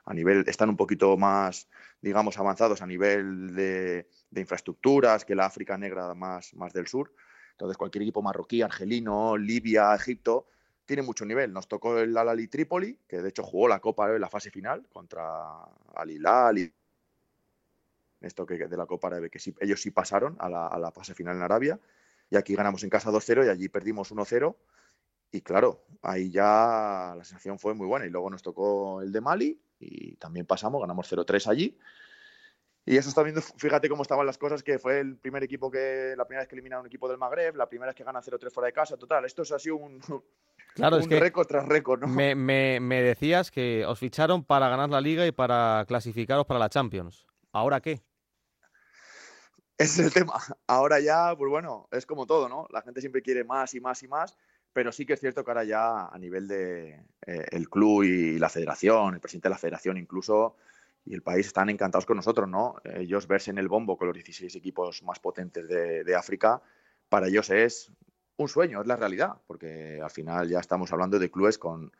a 0.05 0.15
nivel, 0.15 0.45
están 0.47 0.69
un 0.71 0.77
poquito 0.77 1.17
más, 1.17 1.69
digamos, 2.01 2.39
avanzados 2.39 2.81
a 2.81 2.87
nivel 2.87 3.55
de, 3.55 4.09
infraestructuras 4.35 5.25
que 5.25 5.35
la 5.35 5.47
África 5.47 5.77
negra 5.77 6.15
más, 6.15 6.55
más 6.55 6.73
del 6.73 6.87
sur. 6.87 7.13
Entonces, 7.53 7.77
cualquier 7.77 8.03
equipo 8.03 8.23
marroquí, 8.23 8.63
argelino, 8.63 9.37
Libia, 9.37 9.95
Egipto, 9.95 10.47
tiene 10.89 11.03
mucho 11.03 11.27
nivel. 11.27 11.53
Nos 11.53 11.69
tocó 11.69 11.99
el 11.99 12.17
Al-Ali 12.17 12.49
Trípoli, 12.49 12.99
que 13.07 13.21
de 13.21 13.29
hecho 13.29 13.43
jugó 13.43 13.69
la 13.69 13.81
Copa 13.81 14.15
en 14.15 14.21
la 14.21 14.31
fase 14.31 14.51
final 14.51 14.87
contra 14.89 15.65
Al 15.95 16.11
Hilal 16.11 16.59
y 16.59 16.73
esto 18.21 18.47
que 18.47 18.57
de 18.57 18.77
la 18.77 18.87
Copa 18.87 19.09
Árabe, 19.09 19.31
que 19.31 19.39
ellos 19.61 19.81
sí 19.81 19.91
pasaron 19.91 20.37
a 20.41 20.49
la, 20.49 20.93
fase 20.93 21.15
final 21.15 21.37
en 21.37 21.43
Arabia. 21.43 21.79
Y 22.31 22.37
aquí 22.37 22.55
ganamos 22.55 22.83
en 22.85 22.91
casa 22.91 23.11
2-0 23.11 23.47
y 23.47 23.49
allí 23.49 23.69
perdimos 23.69 24.13
1-0. 24.13 24.57
Y 25.31 25.43
claro, 25.43 25.85
ahí 26.03 26.31
ya 26.31 27.15
la 27.17 27.25
sensación 27.25 27.59
fue 27.59 27.75
muy 27.75 27.87
buena. 27.87 28.07
Y 28.07 28.11
luego 28.11 28.31
nos 28.31 28.43
tocó 28.43 29.03
el 29.03 29.13
de 29.13 29.21
Mali 29.21 29.61
y 29.79 30.17
también 30.17 30.47
pasamos, 30.47 30.81
ganamos 30.81 31.11
0-3 31.11 31.47
allí. 31.49 31.79
Y 32.87 32.97
eso 32.97 33.11
está 33.11 33.23
viendo, 33.23 33.43
fíjate 33.43 33.89
cómo 33.89 34.01
estaban 34.01 34.25
las 34.25 34.39
cosas, 34.39 34.63
que 34.63 34.79
fue 34.79 35.01
el 35.01 35.17
primer 35.17 35.43
equipo 35.43 35.71
que, 35.71 36.15
la 36.17 36.25
primera 36.25 36.43
vez 36.43 36.49
que 36.49 36.55
eliminaron 36.55 36.85
un 36.85 36.87
equipo 36.87 37.07
del 37.07 37.19
Magreb, 37.19 37.55
la 37.55 37.69
primera 37.69 37.91
vez 37.91 37.95
que 37.95 38.05
gana 38.05 38.23
0-3 38.23 38.51
fuera 38.51 38.67
de 38.69 38.73
casa, 38.73 38.97
total. 38.97 39.27
Esto 39.27 39.43
ha 39.43 39.59
sido 39.59 39.77
un, 39.77 40.01
Claro, 40.75 40.99
es 40.99 41.09
que 41.09 41.19
récord 41.19 41.47
tras 41.47 41.67
récord, 41.67 42.01
¿no? 42.01 42.07
Me, 42.07 42.35
me, 42.35 43.03
decías 43.03 43.51
que 43.51 43.85
os 43.85 43.99
ficharon 43.99 44.45
para 44.45 44.69
ganar 44.69 44.89
la 44.91 45.01
liga 45.01 45.27
y 45.27 45.33
para 45.33 45.85
clasificaros 45.89 46.47
para 46.47 46.61
la 46.61 46.69
Champions. 46.69 47.27
¿Ahora 47.53 47.81
qué? 47.81 48.01
Ese 49.77 50.01
es 50.03 50.07
el 50.07 50.13
tema. 50.13 50.35
Ahora 50.67 51.01
ya, 51.01 51.35
pues 51.37 51.51
bueno, 51.51 51.89
es 51.91 52.07
como 52.07 52.27
todo, 52.27 52.49
¿no? 52.49 52.67
La 52.71 52.83
gente 52.83 53.01
siempre 53.01 53.23
quiere 53.23 53.45
más 53.45 53.75
y 53.75 53.81
más 53.81 54.03
y 54.03 54.09
más, 54.09 54.37
pero 54.79 54.93
sí 54.93 55.05
que 55.05 55.15
es 55.15 55.21
cierto 55.21 55.45
que 55.45 55.51
ahora 55.51 55.65
ya 55.65 56.07
a 56.07 56.17
nivel 56.21 56.47
de 56.47 56.91
eh, 57.27 57.47
el 57.51 57.69
club 57.69 58.05
y 58.05 58.39
la 58.39 58.49
federación, 58.49 59.13
el 59.13 59.19
presidente 59.19 59.49
de 59.49 59.51
la 59.51 59.59
federación 59.59 59.97
incluso, 59.97 60.55
y 61.05 61.15
el 61.15 61.23
país 61.23 61.49
están 61.49 61.69
encantados 61.69 62.07
con 62.07 62.17
nosotros, 62.17 62.49
¿no? 62.49 62.77
Ellos 62.85 63.27
verse 63.27 63.51
en 63.51 63.59
el 63.59 63.67
bombo 63.67 63.99
con 63.99 64.07
los 64.07 64.15
16 64.15 64.55
equipos 64.55 65.03
más 65.03 65.19
potentes 65.19 65.67
de, 65.67 66.05
de 66.05 66.15
África, 66.15 66.63
para 67.09 67.27
ellos 67.27 67.51
es 67.51 67.91
un 68.37 68.47
sueño, 68.47 68.81
es 68.81 68.87
la 68.87 68.95
realidad, 68.95 69.33
porque 69.49 70.01
al 70.01 70.11
final 70.11 70.49
ya 70.49 70.61
estamos 70.61 70.93
hablando 70.93 71.19
de 71.19 71.29
clubes 71.29 71.59
con, 71.59 71.91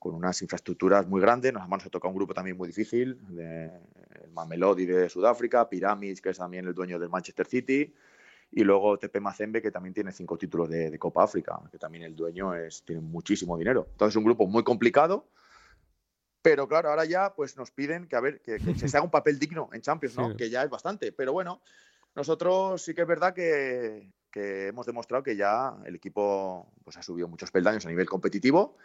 unas 0.00 0.40
infraestructuras 0.40 1.06
muy 1.06 1.20
grandes. 1.20 1.52
Nos 1.52 1.64
ha 1.70 1.90
tocado 1.90 2.12
un 2.12 2.16
grupo 2.16 2.32
también 2.32 2.56
muy 2.56 2.66
difícil, 2.68 3.20
de, 3.28 3.66
el 4.24 4.30
Mamelodi 4.32 4.86
de 4.86 5.10
Sudáfrica, 5.10 5.68
Pyramids, 5.68 6.22
que 6.22 6.30
es 6.30 6.38
también 6.38 6.66
el 6.66 6.72
dueño 6.72 6.98
del 6.98 7.10
Manchester 7.10 7.46
City, 7.46 7.94
y 8.52 8.64
luego 8.64 8.98
TP 8.98 9.18
Mazembe, 9.20 9.62
que 9.62 9.70
también 9.70 9.94
tiene 9.94 10.12
cinco 10.12 10.36
títulos 10.36 10.68
de, 10.68 10.98
Copa 10.98 11.24
África, 11.24 11.58
que 11.70 11.78
también 11.78 12.04
el 12.04 12.14
dueño 12.14 12.54
es, 12.54 12.82
tiene 12.82 13.00
muchísimo 13.00 13.56
dinero. 13.56 13.88
Entonces, 13.92 14.12
es 14.12 14.16
un 14.16 14.24
grupo 14.24 14.46
muy 14.46 14.62
complicado, 14.62 15.26
pero 16.42 16.68
claro, 16.68 16.90
ahora 16.90 17.06
ya 17.06 17.34
pues 17.34 17.56
nos 17.56 17.70
piden 17.70 18.06
que, 18.06 18.16
a 18.16 18.20
ver, 18.20 18.42
que, 18.42 18.58
se 18.58 18.86
haga 18.96 19.04
un 19.04 19.10
papel 19.10 19.38
digno 19.38 19.70
en 19.72 19.80
Champions, 19.80 20.16
¿no? 20.18 20.36
Que 20.36 20.50
ya 20.50 20.62
es 20.62 20.70
bastante. 20.70 21.12
Pero 21.12 21.32
bueno, 21.32 21.62
nosotros 22.14 22.82
sí 22.82 22.94
que 22.94 23.02
es 23.02 23.08
verdad 23.08 23.32
que, 23.32 24.12
que 24.30 24.68
hemos 24.68 24.84
demostrado 24.84 25.22
que 25.22 25.36
ya 25.36 25.74
el 25.86 25.94
equipo 25.94 26.70
pues, 26.84 26.98
ha 26.98 27.02
subido 27.02 27.28
muchos 27.28 27.50
peldaños 27.50 27.86
a 27.86 27.88
nivel 27.88 28.06
competitivo 28.06 28.76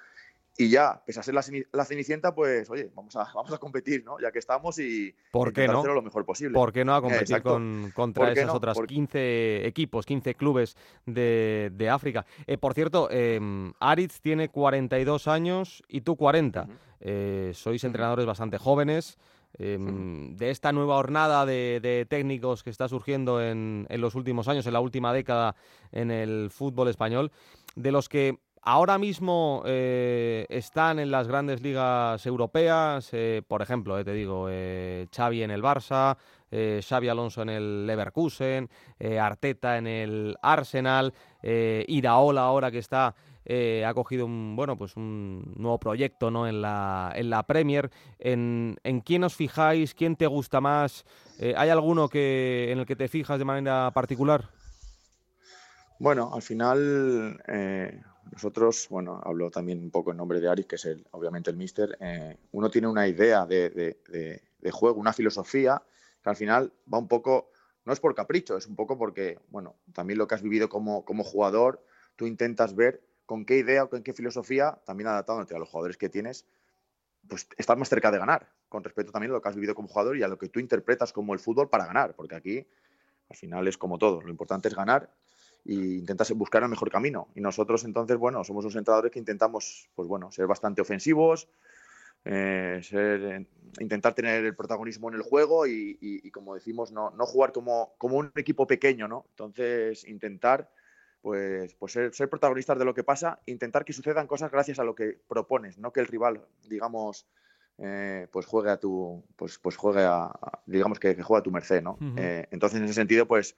y 0.59 0.69
ya, 0.69 0.99
pese 1.05 1.19
a 1.19 1.23
ser 1.23 1.35
la, 1.35 1.85
Cenicienta, 1.85 2.33
pues 2.33 2.67
oye, 2.71 2.89
vamos 2.95 3.15
a, 3.15 3.31
vamos 3.35 3.53
a 3.53 3.59
competir, 3.59 4.03
¿no? 4.03 4.19
Ya 4.19 4.31
que 4.31 4.39
estamos 4.39 4.79
y 4.79 5.13
¿Por 5.31 5.53
qué 5.53 5.67
no? 5.67 5.79
hacerlo 5.79 5.93
lo 5.93 6.01
mejor 6.01 6.25
posible. 6.25 6.55
¿Por 6.55 6.73
qué 6.73 6.83
no 6.83 6.95
a 6.95 7.01
competir 7.01 7.43
con, 7.43 7.91
contra 7.93 8.31
esas 8.31 8.49
otras 8.49 8.75
15 8.79 9.67
equipos, 9.67 10.07
15 10.07 10.33
clubes 10.33 10.75
de, 11.05 11.89
África? 11.91 12.25
Eh, 12.47 12.57
por 12.57 12.73
cierto, 12.73 13.07
eh, 13.11 13.39
Aritz 13.79 14.19
tiene 14.19 14.49
42 14.49 15.27
años 15.27 15.83
y 15.87 16.01
tú 16.01 16.15
40. 16.15 16.67
Eh, 17.01 17.51
sois 17.53 17.83
entrenadores 17.83 18.25
bastante 18.25 18.57
jóvenes. 18.57 19.19
Em, 19.59 20.35
de 20.35 20.51
esta 20.51 20.71
nueva 20.71 20.97
hornada 20.97 21.45
de, 21.45 22.05
técnicos 22.09 22.63
que 22.63 22.69
está 22.69 22.87
surgiendo 22.87 23.41
en, 23.41 23.87
los 23.89 24.15
últimos 24.15 24.47
años, 24.47 24.67
en 24.67 24.73
la 24.73 24.79
última 24.79 25.13
década 25.13 25.55
en 25.91 26.11
el 26.11 26.49
fútbol 26.51 26.89
español. 26.89 27.31
de 27.75 27.91
los 27.91 28.09
que 28.09 28.39
ahora 28.67 28.97
mismo 28.97 29.63
eh, 29.65 30.45
están 30.49 30.99
en 30.99 31.09
las 31.09 31.27
grandes 31.27 31.61
ligas 31.61 32.25
europeas, 32.25 33.09
eh, 33.13 33.41
por 33.47 33.61
ejemplo, 33.61 34.03
te 34.03 34.13
digo, 34.13 34.47
Xavi 35.15 35.43
en 35.43 35.51
el 35.51 35.63
Barça, 35.63 36.17
Xavi 36.49 37.09
Alonso 37.09 37.41
en 37.41 37.49
el 37.49 37.87
Leverkusen, 37.87 38.69
Arteta 39.19 39.77
en 39.77 39.87
el 39.87 40.37
Arsenal, 40.41 41.13
Iraola 41.41 42.41
ahora 42.41 42.71
que 42.71 42.79
está 42.79 43.15
eh, 43.49 43.85
ha 43.85 43.93
cogido 43.93 44.25
un, 44.25 44.57
bueno, 44.57 44.77
pues 44.77 44.97
un 44.97 45.53
nuevo 45.55 45.79
proyecto 45.79 46.29
¿no? 46.29 46.47
en, 46.47 46.61
la, 46.61 47.13
en 47.15 47.29
la 47.29 47.43
Premier. 47.43 47.89
¿En, 48.19 48.75
¿En 48.83 48.99
quién 48.99 49.23
os 49.23 49.35
fijáis? 49.35 49.93
¿Quién 49.93 50.17
te 50.17 50.27
gusta 50.27 50.59
más? 50.59 51.05
Eh, 51.39 51.53
¿Hay 51.55 51.69
alguno 51.69 52.09
que, 52.09 52.73
en 52.73 52.79
el 52.79 52.85
que 52.85 52.97
te 52.97 53.07
fijas 53.07 53.39
de 53.39 53.45
manera 53.45 53.89
particular? 53.93 54.49
Bueno, 55.99 56.31
al 56.33 56.41
final 56.43 57.41
eh, 57.47 58.01
nosotros, 58.31 58.87
bueno, 58.89 59.19
hablo 59.23 59.49
también 59.49 59.79
un 59.79 59.89
poco 59.89 60.11
en 60.11 60.17
nombre 60.17 60.39
de 60.39 60.47
Aris, 60.47 60.67
que 60.67 60.75
es 60.75 60.85
el, 60.85 61.05
obviamente 61.11 61.49
el 61.49 61.57
mister, 61.57 61.97
uno 62.51 62.69
tiene 62.69 62.87
una 62.87 63.07
idea 63.07 63.45
de, 63.45 63.69
de, 63.69 64.71
juego, 64.71 64.99
una 64.99 65.13
filosofía, 65.13 65.81
que 66.21 66.29
al 66.29 66.35
final 66.35 66.71
va 66.91 66.99
un 66.99 67.07
poco, 67.07 67.51
no 67.85 67.93
es 67.93 67.99
por 67.99 68.13
capricho, 68.13 68.57
es 68.57 68.67
un 68.67 68.75
poco 68.75 68.97
porque, 68.97 69.39
bueno, 69.49 69.75
también 69.93 70.19
lo 70.19 70.27
que 70.27 70.35
has 70.35 70.41
vivido 70.43 70.69
como, 70.69 71.03
como 71.03 71.23
jugador, 71.23 71.83
tú 72.15 72.27
intentas 72.27 72.75
ver 72.75 73.01
con 73.25 73.45
qué 73.45 73.57
idea 73.57 73.85
o 73.85 73.89
con 73.89 74.03
qué 74.03 74.13
filosofía, 74.13 74.79
también 74.85 75.07
adaptándote 75.07 75.55
a 75.55 75.59
los 75.59 75.69
jugadores 75.69 75.97
que 75.97 76.09
tienes, 76.09 76.45
pues 77.27 77.47
estás 77.57 77.77
más 77.77 77.89
cerca 77.89 78.11
de 78.11 78.19
ganar, 78.19 78.51
con 78.69 78.83
respecto 78.83 79.11
también 79.11 79.31
a 79.31 79.35
lo 79.35 79.41
que 79.41 79.49
has 79.49 79.55
vivido 79.55 79.73
como 79.73 79.87
jugador 79.87 80.15
y 80.17 80.23
a 80.23 80.27
lo 80.27 80.37
que 80.37 80.49
tú 80.49 80.59
interpretas 80.59 81.11
como 81.11 81.33
el 81.33 81.39
fútbol 81.39 81.69
para 81.69 81.87
ganar, 81.87 82.13
porque 82.15 82.35
aquí 82.35 82.67
al 83.29 83.35
final 83.35 83.67
es 83.67 83.77
como 83.77 83.97
todo, 83.97 84.21
lo 84.21 84.29
importante 84.29 84.67
es 84.67 84.75
ganar 84.75 85.09
e 85.67 85.73
intentas 85.73 86.31
buscar 86.31 86.63
el 86.63 86.69
mejor 86.69 86.89
camino. 86.89 87.27
Y 87.35 87.41
nosotros 87.41 87.83
entonces, 87.83 88.17
bueno, 88.17 88.43
somos 88.43 88.63
unos 88.63 88.75
entrenadores 88.75 89.11
que 89.11 89.19
intentamos, 89.19 89.89
pues 89.95 90.07
bueno, 90.07 90.31
ser 90.31 90.47
bastante 90.47 90.81
ofensivos, 90.81 91.49
eh, 92.25 92.79
ser, 92.83 93.45
intentar 93.79 94.13
tener 94.13 94.45
el 94.45 94.55
protagonismo 94.55 95.09
en 95.09 95.15
el 95.15 95.21
juego 95.21 95.67
y, 95.67 96.29
como 96.31 96.55
decimos, 96.55 96.91
no, 96.91 97.11
no 97.11 97.25
jugar 97.25 97.51
como, 97.51 97.93
como, 97.97 98.17
un 98.17 98.31
equipo 98.35 98.65
pequeño, 98.65 99.07
¿no? 99.07 99.25
Entonces, 99.31 100.07
intentar 100.07 100.69
pues, 101.21 101.73
pues 101.75 101.91
ser, 101.91 102.29
protagonistas 102.29 102.79
de 102.79 102.85
lo 102.85 102.93
que 102.93 103.03
pasa, 103.03 103.41
intentar 103.45 103.83
que 103.83 103.93
sucedan 103.93 104.27
cosas 104.27 104.51
gracias 104.51 104.79
a 104.79 104.83
lo 104.83 104.95
que 104.95 105.19
propones, 105.27 105.77
no 105.77 105.91
que 105.91 105.99
el 105.99 106.07
rival, 106.07 106.45
digamos, 106.69 107.27
eh, 107.79 108.27
pues 108.31 108.45
juegue 108.45 108.71
a 108.71 108.77
tu, 108.77 109.25
pues, 109.35 109.59
pues 109.59 109.75
juegue 109.75 110.03
a, 110.03 110.31
digamos 110.65 110.99
que, 110.99 111.21
juegue 111.21 111.39
a 111.39 111.43
tu 111.43 111.51
merced, 111.51 111.81
¿no? 111.81 111.97
Eh, 112.15 112.47
entonces, 112.51 112.79
en 112.79 112.85
ese 112.85 112.93
sentido, 112.93 113.27
pues, 113.27 113.51
eh, 113.51 113.55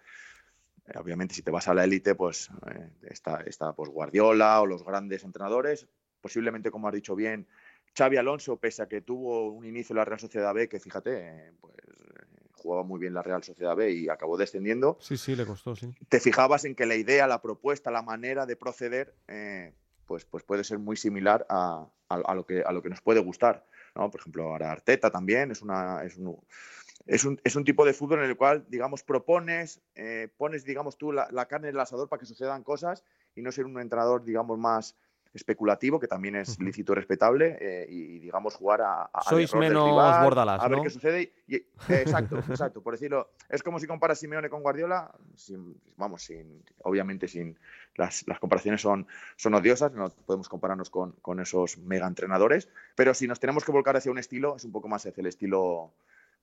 obviamente, 0.95 1.35
si 1.35 1.41
te 1.41 1.51
vas 1.51 1.67
a 1.67 1.73
la 1.73 1.83
élite, 1.83 2.15
pues 2.15 2.49
está, 3.03 3.41
está 3.41 3.73
pues, 3.73 3.89
Guardiola 3.89 4.61
o 4.61 4.65
los 4.65 4.83
grandes 4.83 5.23
entrenadores, 5.23 5.87
posiblemente, 6.21 6.71
como 6.71 6.87
has 6.87 6.93
dicho 6.93 7.15
bien, 7.15 7.47
Xavi 7.97 8.17
Alonso, 8.17 8.57
pese 8.57 8.83
a 8.83 8.87
que 8.87 9.01
tuvo 9.01 9.51
un 9.51 9.65
inicio 9.65 9.93
en 9.93 9.97
la 9.97 10.05
Real 10.05 10.19
Sociedad 10.19 10.53
B, 10.53 10.69
que 10.69 10.79
fíjate, 10.79 11.53
pues 11.59 11.75
jugaba 12.59 12.83
muy 12.83 12.99
bien 12.99 13.13
la 13.13 13.23
Real 13.23 13.43
Sociedad 13.43 13.75
B 13.75 13.91
y 13.91 14.09
acabó 14.09 14.37
descendiendo. 14.37 14.97
Sí, 15.01 15.17
sí, 15.17 15.35
le 15.35 15.45
costó, 15.45 15.75
sí. 15.75 15.91
Te 16.09 16.19
fijabas 16.19 16.65
en 16.65 16.75
que 16.75 16.85
la 16.85 16.95
idea, 16.95 17.25
la 17.27 17.41
propuesta, 17.41 17.89
la 17.89 18.01
manera 18.01 18.45
de 18.45 18.55
proceder, 18.55 19.15
eh, 19.27 19.73
pues, 20.05 20.25
pues 20.25 20.43
puede 20.43 20.63
ser 20.63 20.79
muy 20.79 20.97
similar 20.97 21.45
a, 21.49 21.87
lo 22.35 22.45
que, 22.45 22.61
a 22.61 22.71
lo 22.71 22.81
que 22.81 22.89
nos 22.89 23.01
puede 23.01 23.19
gustar. 23.21 23.65
¿no? 23.95 24.09
Por 24.11 24.19
ejemplo, 24.21 24.43
ahora 24.43 24.71
Arteta 24.71 25.09
también 25.09 25.51
es, 25.51 25.61
una, 25.61 26.03
es, 26.03 26.17
un, 26.17 26.37
es, 27.09 27.25
un, 27.25 27.41
es 27.43 27.55
un 27.55 27.63
tipo 27.63 27.85
de 27.85 27.93
fútbol 27.93 28.19
en 28.19 28.29
el 28.29 28.37
cual, 28.37 28.65
digamos, 28.69 29.03
propones, 29.03 29.81
eh, 29.95 30.29
pones, 30.37 30.63
digamos, 30.63 30.95
tú 30.95 31.11
la, 31.11 31.27
la, 31.31 31.47
carne 31.47 31.69
en 31.69 31.75
el 31.75 31.81
asador 31.81 32.07
para 32.07 32.19
que 32.19 32.27
sucedan 32.27 32.63
cosas 32.63 33.03
y 33.35 33.41
no 33.41 33.51
ser 33.51 33.65
un 33.65 33.79
entrenador, 33.79 34.23
digamos, 34.23 34.59
más 34.59 34.95
especulativo, 35.33 35.99
que 35.99 36.07
también 36.07 36.35
es 36.35 36.59
lícito 36.59 36.93
y 36.93 36.95
respetable, 36.95 37.57
eh, 37.59 37.87
y, 37.89 38.19
digamos 38.19 38.55
jugar 38.55 38.81
a, 38.81 39.03
a 39.13 39.21
Sois 39.23 39.53
menos 39.55 39.99
a 39.99 40.67
ver 40.67 40.81
qué 40.83 40.89
sucede. 40.89 41.33
exacto, 41.89 42.37
exacto. 42.49 42.81
Por 42.81 42.93
decirlo, 42.93 43.31
es 43.49 43.63
como 43.63 43.79
si 43.79 43.87
comparas 43.87 44.19
Simeone 44.19 44.49
con 44.49 44.61
Guardiola, 44.61 45.11
vamos, 45.97 46.23
sin, 46.23 46.63
obviamente 46.83 47.27
sin 47.27 47.57
las, 47.95 48.27
las, 48.27 48.39
comparaciones 48.39 48.81
son, 48.81 49.07
son 49.35 49.55
odiosas, 49.55 49.91
no 49.93 50.09
podemos 50.09 50.47
compararnos 50.47 50.91
con, 50.91 51.13
con 51.21 51.39
esos 51.39 51.77
mega 51.79 52.07
entrenadores, 52.07 52.69
pero 52.95 53.13
si 53.15 53.27
nos 53.27 53.39
tenemos 53.39 53.63
que 53.65 53.71
volcar 53.71 53.97
hacia 53.97 54.11
un 54.11 54.19
estilo, 54.19 54.55
es 54.55 54.63
un 54.63 54.71
poco 54.71 54.87
más 54.87 55.05
el 55.05 55.25
estilo 55.25 55.91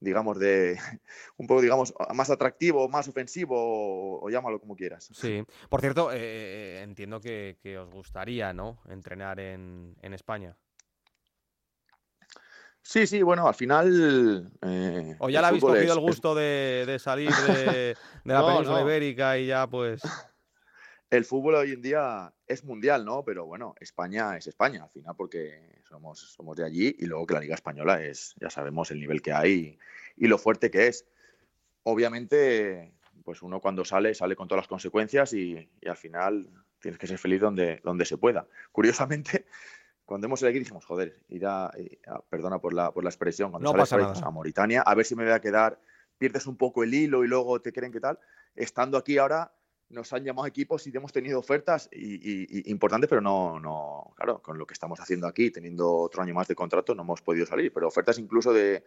digamos, 0.01 0.39
de 0.39 0.79
un 1.37 1.47
poco, 1.47 1.63
digamos, 1.63 1.95
más 2.15 2.31
atractivo, 2.31 2.89
más 2.89 3.09
ofensivo, 3.09 4.21
o, 4.23 4.29
llámalo 4.31 4.61
como 4.61 4.77
quieras. 4.77 5.09
Sí. 5.13 5.45
Por 5.69 5.81
cierto, 5.81 6.13
eh, 6.13 6.19
eh, 6.19 6.83
entiendo 6.83 7.21
que, 7.21 7.57
os 7.79 7.91
gustaría, 7.91 8.53
¿no? 8.53 8.79
Entrenar 8.89 9.41
en, 9.41 9.97
España. 10.03 10.57
Sí, 12.81 13.07
sí, 13.07 13.23
bueno, 13.23 13.49
al 13.49 13.55
final. 13.55 14.53
Eh, 14.63 15.17
o 15.19 15.29
ya 15.29 15.41
le 15.41 15.47
habéis 15.49 15.65
cogido 15.65 15.93
el 15.93 16.01
gusto 16.01 16.35
de, 16.35 16.97
salir 17.01 17.31
de, 17.31 17.97
la 18.25 18.47
península 18.47 18.83
ibérica 18.83 19.39
y 19.39 19.47
ya, 19.47 19.67
pues. 19.67 20.01
El 21.09 21.25
fútbol 21.25 21.55
hoy 21.55 21.73
en 21.73 21.83
día 21.83 22.33
es 22.49 22.65
mundial, 22.65 23.05
¿no? 23.05 23.25
Pero 23.25 23.47
bueno, 23.47 23.75
España 23.79 24.37
es 24.37 24.49
España 24.49 24.83
al 24.83 24.91
final 24.91 25.15
porque 25.17 25.81
somos, 25.85 26.19
somos 26.19 26.57
de 26.57 26.65
allí 26.65 26.97
y 26.99 27.07
luego 27.07 27.27
que 27.27 27.35
la 27.35 27.41
Liga 27.41 27.55
Española 27.55 28.03
es, 28.03 28.35
ya 28.41 28.51
sabemos 28.51 28.91
el 28.91 28.99
nivel 28.99 29.23
que 29.23 29.33
hay 29.33 29.79
y, 30.17 30.27
lo 30.27 30.37
fuerte 30.37 30.69
que 30.71 30.89
es. 30.89 31.07
Obviamente, 31.85 32.93
pues 33.23 33.43
uno 33.43 33.61
cuando 33.61 33.85
sale, 33.85 34.15
sale 34.15 34.35
con 34.35 34.49
todas 34.49 34.63
las 34.63 34.69
consecuencias 34.69 35.33
y, 35.33 35.71
al 35.87 35.97
final 35.97 36.49
tienes 36.81 36.99
que 36.99 37.07
ser 37.07 37.19
feliz 37.19 37.41
donde, 37.41 37.81
donde 37.85 38.05
se 38.05 38.19
pueda. 38.19 38.49
Curiosamente, 38.73 39.47
cuando 40.05 40.27
hemos 40.27 40.41
ido 40.41 40.51
aquí 40.51 40.59
dijimos, 40.59 40.85
joder, 40.85 41.21
ir 41.29 41.47
a, 41.47 41.71
perdona 42.29 42.59
por 42.59 42.75
la, 42.75 42.91
por 42.91 43.05
la 43.05 43.11
expresión, 43.11 43.53
cuando 43.53 43.73
no 43.73 43.87
sales 43.87 44.23
a 44.23 44.31
Mauritania, 44.33 44.83
a 44.83 44.95
ver 44.97 45.07
si 45.07 45.15
me 45.15 45.23
voy 45.23 45.33
a 45.33 45.41
quedar, 45.41 45.81
pierdes 46.19 46.49
un 46.49 46.57
poco 46.57 46.83
el 46.83 46.93
hilo 46.93 47.23
y 47.25 47.29
luego 47.29 47.63
te 47.63 47.73
creen 47.73 47.93
que 47.93 48.01
tal. 48.01 48.19
Estando 48.57 48.99
aquí 48.99 49.19
ahora, 49.19 49.53
nos 49.89 50.13
han 50.13 50.25
llamado 50.25 50.47
equipos 50.47 50.87
y 50.87 50.97
hemos 50.97 51.13
tenido 51.13 51.39
ofertas 51.39 51.89
y, 51.93 52.71
importantes, 52.71 53.09
pero 53.09 53.21
no, 53.21 53.61
no, 53.61 54.13
claro, 54.17 54.43
con 54.43 54.59
lo 54.59 54.67
que 54.67 54.75
estamos 54.75 54.99
haciendo 55.01 55.27
aquí, 55.27 55.51
teniendo 55.51 55.93
otro 55.93 56.23
año 56.23 56.35
más 56.35 56.49
de 56.49 56.55
contrato, 56.55 56.95
no 56.95 57.03
hemos 57.03 57.23
podido 57.23 57.47
salir, 57.47 57.73
pero 57.73 57.89
ofertas 57.89 58.19
incluso 58.19 58.53
de, 58.53 58.83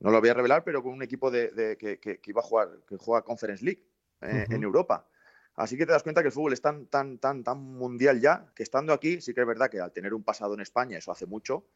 no 0.00 0.10
lo 0.10 0.20
voy 0.20 0.28
a 0.28 0.34
revelar, 0.34 0.64
pero 0.64 0.82
con 0.82 0.92
un 0.92 1.02
equipo 1.02 1.30
de, 1.30 1.76
que, 1.78 2.20
iba 2.24 2.40
a 2.40 2.44
jugar, 2.44 2.68
que 2.86 2.96
juega 2.96 3.22
Conference 3.22 3.64
League 3.64 3.82
eh, 4.20 4.46
en 4.50 4.62
Europa. 4.62 5.06
Así 5.56 5.76
que 5.76 5.84
te 5.84 5.92
das 5.92 6.02
cuenta 6.02 6.22
que 6.22 6.28
el 6.28 6.32
fútbol 6.32 6.52
es 6.52 6.62
tan, 6.62 6.86
tan, 6.86 7.18
tan, 7.18 7.42
tan 7.44 7.58
mundial 7.58 8.20
ya, 8.20 8.46
que 8.54 8.62
estando 8.62 8.92
aquí, 8.92 9.20
sí 9.20 9.34
que 9.34 9.40
es 9.40 9.46
verdad 9.46 9.68
que 9.68 9.80
al 9.80 9.92
tener 9.92 10.14
un 10.14 10.22
pasado 10.22 10.54
en 10.54 10.60
España, 10.60 10.96
eso 10.96 11.12
hace 11.12 11.26
mucho, 11.26 11.66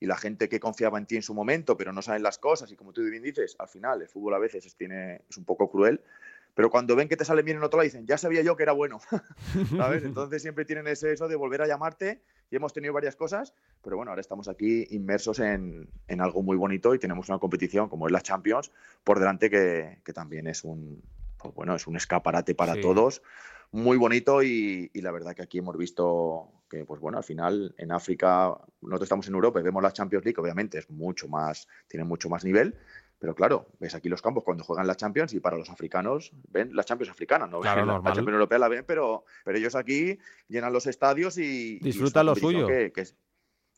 y 0.00 0.06
la 0.06 0.16
gente 0.16 0.48
que 0.48 0.58
confiaba 0.58 0.98
en 0.98 1.06
ti 1.06 1.16
en 1.16 1.22
su 1.22 1.34
momento, 1.34 1.76
pero 1.76 1.92
no 1.92 2.02
saben 2.02 2.22
las 2.22 2.38
cosas, 2.38 2.72
y 2.72 2.76
como 2.76 2.92
tú 2.92 3.02
bien 3.02 3.22
dices, 3.22 3.54
al 3.58 3.68
final 3.68 4.00
el 4.00 4.08
fútbol 4.08 4.34
a 4.34 4.38
veces 4.38 4.74
tiene, 4.76 5.22
es 5.28 5.36
un 5.36 5.44
poco 5.44 5.70
cruel, 5.70 6.00
pero 6.58 6.70
cuando 6.70 6.96
ven 6.96 7.06
que 7.08 7.16
te 7.16 7.24
sale 7.24 7.42
bien 7.42 7.58
en 7.58 7.62
otro 7.62 7.78
lado 7.78 7.84
dicen, 7.84 8.04
ya 8.04 8.18
sabía 8.18 8.42
yo 8.42 8.56
que 8.56 8.64
era 8.64 8.72
bueno, 8.72 8.98
¿sabes? 9.76 10.02
Entonces 10.02 10.42
siempre 10.42 10.64
tienen 10.64 10.88
ese 10.88 11.12
eso 11.12 11.28
de 11.28 11.36
volver 11.36 11.62
a 11.62 11.68
llamarte 11.68 12.20
y 12.50 12.56
hemos 12.56 12.72
tenido 12.72 12.92
varias 12.92 13.14
cosas, 13.14 13.54
pero 13.80 13.96
bueno, 13.96 14.10
ahora 14.10 14.20
estamos 14.20 14.48
aquí 14.48 14.84
inmersos 14.90 15.38
en, 15.38 15.88
algo 16.18 16.42
muy 16.42 16.56
bonito 16.56 16.96
y 16.96 16.98
tenemos 16.98 17.28
una 17.28 17.38
competición 17.38 17.88
como 17.88 18.08
es 18.08 18.12
la 18.12 18.22
Champions 18.22 18.72
por 19.04 19.20
delante 19.20 19.50
que, 19.50 20.12
también 20.12 20.48
es 20.48 20.64
un, 20.64 21.00
pues 21.36 21.54
bueno, 21.54 21.76
es 21.76 21.86
un 21.86 21.94
escaparate 21.94 22.56
para 22.56 22.80
todos, 22.80 23.22
muy 23.70 23.96
bonito 23.96 24.42
y, 24.42 24.90
y, 24.92 25.00
la 25.00 25.12
verdad 25.12 25.36
que 25.36 25.42
aquí 25.42 25.58
hemos 25.58 25.76
visto 25.76 26.50
que, 26.68 26.84
pues 26.84 27.00
bueno, 27.00 27.18
al 27.18 27.24
final 27.24 27.72
en 27.78 27.92
África, 27.92 28.48
nosotros 28.80 29.02
estamos 29.02 29.28
en 29.28 29.34
Europa 29.34 29.60
y 29.60 29.62
vemos 29.62 29.80
la 29.80 29.92
Champions 29.92 30.24
League, 30.24 30.40
obviamente 30.40 30.78
es 30.78 30.90
mucho 30.90 31.28
más, 31.28 31.68
tiene 31.86 32.02
mucho 32.02 32.28
más 32.28 32.44
nivel, 32.44 32.74
pero 33.18 33.34
claro, 33.34 33.66
ves 33.80 33.94
aquí 33.94 34.08
los 34.08 34.22
campos 34.22 34.44
cuando 34.44 34.62
juegan 34.62 34.86
la 34.86 34.94
Champions 34.94 35.32
y 35.32 35.40
para 35.40 35.56
los 35.56 35.70
africanos 35.70 36.32
ven 36.48 36.74
la 36.74 36.84
Champions 36.84 37.10
africana, 37.10 37.46
no 37.46 37.60
claro, 37.60 37.84
la, 37.84 37.94
la, 37.98 38.12
Champions 38.12 38.34
europea 38.34 38.58
la 38.58 38.68
ven, 38.68 38.84
pero, 38.86 39.24
pero 39.44 39.58
ellos 39.58 39.74
aquí 39.74 40.18
llenan 40.46 40.72
los 40.72 40.86
estadios 40.86 41.36
y 41.38 41.78
disfrutan 41.80 42.26
lo 42.26 42.36
suyo. 42.36 42.66
Que, 42.66 42.92
es, 42.94 43.16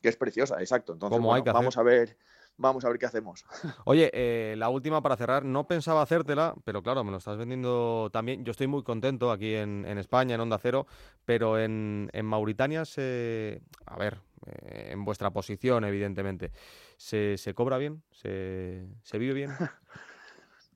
que, 0.03 0.09
es, 0.09 0.17
preciosa, 0.17 0.61
exacto. 0.61 0.93
Entonces, 0.93 1.21
vamos 1.21 1.77
a 1.79 1.83
ver. 1.83 2.17
Vamos 2.61 2.85
a 2.85 2.91
ver 2.91 2.99
qué 2.99 3.07
hacemos. 3.07 3.47
Oye, 3.87 4.11
eh, 4.13 4.55
la 4.59 4.69
última 4.69 5.03
para 5.03 5.17
cerrar, 5.17 5.47
no 5.47 5.67
pensaba 5.67 6.03
hacértela, 6.03 6.55
pero 6.63 6.83
claro, 6.83 7.03
me 7.03 7.11
lo 7.11 7.17
estás 7.17 7.39
vendiendo 7.39 8.11
también. 8.13 8.45
Yo 8.45 8.51
estoy 8.51 8.67
muy 8.67 8.83
contento 8.83 9.33
aquí 9.33 9.55
en, 9.55 9.87
en 9.87 9.97
España, 9.97 10.35
en 10.35 10.43
Onda 10.43 10.59
Cero, 10.59 10.87
pero 11.25 11.59
en, 11.59 12.11
en 12.13 12.27
Mauritania 12.27 12.85
se... 12.85 13.63
A 13.87 13.97
ver, 13.97 14.19
eh, 14.47 14.91
en 14.93 15.07
vuestra 15.07 15.31
posición, 15.31 15.85
evidentemente. 15.85 16.53
¿Se, 16.99 17.37
cobra 17.55 17.79
bien? 17.79 18.03
¿Se, 18.13 18.87
vive 19.15 19.33
bien? 19.33 19.51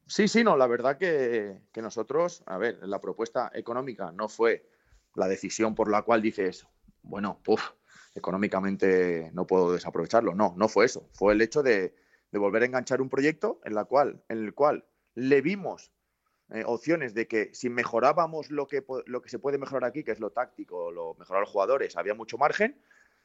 Sí, 0.06 0.28
sí, 0.28 0.44
no, 0.44 0.54
la 0.58 0.66
verdad 0.66 0.98
que, 0.98 1.62
nosotros, 1.76 2.42
a 2.44 2.58
ver, 2.58 2.78
la 2.82 3.00
propuesta 3.00 3.50
económica 3.54 4.12
no 4.12 4.28
fue 4.28 4.68
la 5.14 5.28
decisión 5.28 5.74
por 5.74 5.90
la 5.90 6.02
cual 6.02 6.20
dices, 6.20 6.66
bueno, 7.02 7.40
puff, 7.42 7.70
económicamente 8.14 9.30
no 9.32 9.46
puedo 9.46 9.72
desaprovecharlo. 9.72 10.34
No, 10.34 10.54
no 10.56 10.68
fue 10.68 10.86
eso. 10.86 11.08
Fue 11.12 11.32
el 11.32 11.42
hecho 11.42 11.62
de, 11.62 11.94
volver 12.32 12.62
a 12.62 12.66
enganchar 12.66 13.00
un 13.00 13.08
proyecto 13.08 13.60
en, 13.64 13.76
el 14.28 14.54
cual 14.54 14.84
le 15.14 15.40
vimos 15.40 15.92
eh, 16.50 16.64
opciones 16.66 17.14
de 17.14 17.28
que 17.28 17.50
si 17.54 17.70
mejorábamos 17.70 18.50
lo 18.50 18.66
que, 18.66 18.84
se 19.26 19.38
puede 19.38 19.58
mejorar 19.58 19.88
aquí, 19.88 20.02
que 20.02 20.12
es 20.12 20.20
lo 20.20 20.30
táctico, 20.30 20.90
lo 20.90 21.14
mejorar 21.14 21.42
los 21.42 21.50
jugadores, 21.50 21.96
había 21.96 22.14
mucho 22.14 22.38
margen. 22.38 22.80